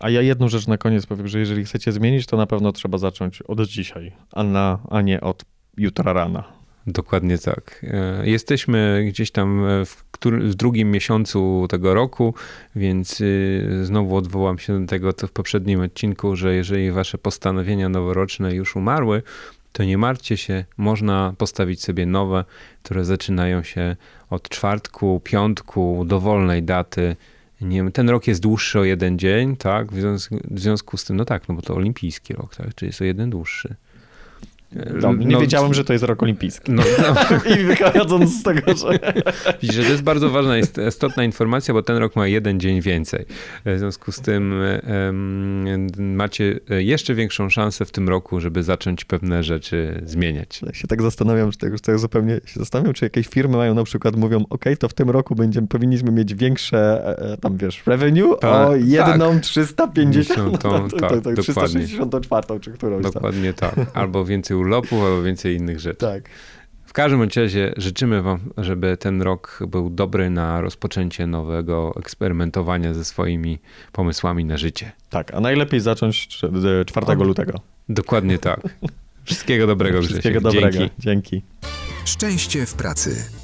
[0.00, 2.98] A ja jedną rzecz na koniec powiem, że jeżeli chcecie zmienić, to na pewno trzeba
[2.98, 5.44] zacząć od dzisiaj, a, na, a nie od
[5.76, 6.44] jutra rana.
[6.86, 7.86] Dokładnie tak.
[7.90, 12.34] E, Jesteśmy gdzieś tam w, w drugim miesiącu tego roku,
[12.76, 17.88] więc y, znowu odwołam się do tego, co w poprzednim odcinku, że jeżeli wasze postanowienia
[17.88, 19.22] noworoczne już umarły,
[19.72, 22.44] to nie martwcie się, można postawić sobie nowe,
[22.82, 23.96] które zaczynają się
[24.30, 27.16] od czwartku, piątku, dowolnej daty.
[27.60, 29.92] Nie wiem, ten rok jest dłuższy o jeden dzień, tak?
[29.92, 32.74] W związku, w związku z tym, no tak, no bo to olimpijski rok, tak?
[32.74, 33.74] Czyli jest o jeden dłuższy.
[35.02, 36.72] No, nie No, wiedziałem, że to jest rok olimpijski.
[36.72, 37.14] No, no,
[37.54, 38.98] I wychodząc z tego, że...
[39.62, 40.54] Widzisz, że to jest bardzo ważna,
[40.88, 43.24] istotna informacja, bo ten rok ma jeden dzień więcej.
[43.64, 49.42] W związku z tym em, macie jeszcze większą szansę w tym roku, żeby zacząć pewne
[49.42, 50.62] rzeczy zmieniać.
[50.66, 53.84] Ja się tak zastanawiam, czy tego, tego zupełnie się zastanawiam, czy jakieś firmy mają na
[53.84, 58.36] przykład, mówią, ok, to w tym roku będziemy, powinniśmy mieć większe, e, tam wiesz, revenue
[58.40, 59.42] Tak, o jedną tak.
[59.42, 61.42] 350, Tą, no, to, tak, dokładnie.
[61.42, 63.12] 364 czy którąś tam.
[63.12, 63.74] Dokładnie tak.
[63.94, 65.98] Albo więcej urlopów, albo więcej innych rzeczy.
[65.98, 66.28] Tak.
[66.86, 73.04] W każdym razie życzymy Wam, żeby ten rok był dobry na rozpoczęcie nowego eksperymentowania ze
[73.04, 73.58] swoimi
[73.92, 74.92] pomysłami na życie.
[75.10, 77.60] Tak, a najlepiej zacząć 4 lutego.
[77.88, 78.60] Dokładnie tak.
[79.24, 80.62] Wszystkiego dobrego, Wszystkiego Grzesiek.
[80.62, 80.78] dobrego.
[80.78, 80.94] Dzięki.
[80.98, 81.42] Dzięki.
[82.04, 83.43] Szczęście w pracy.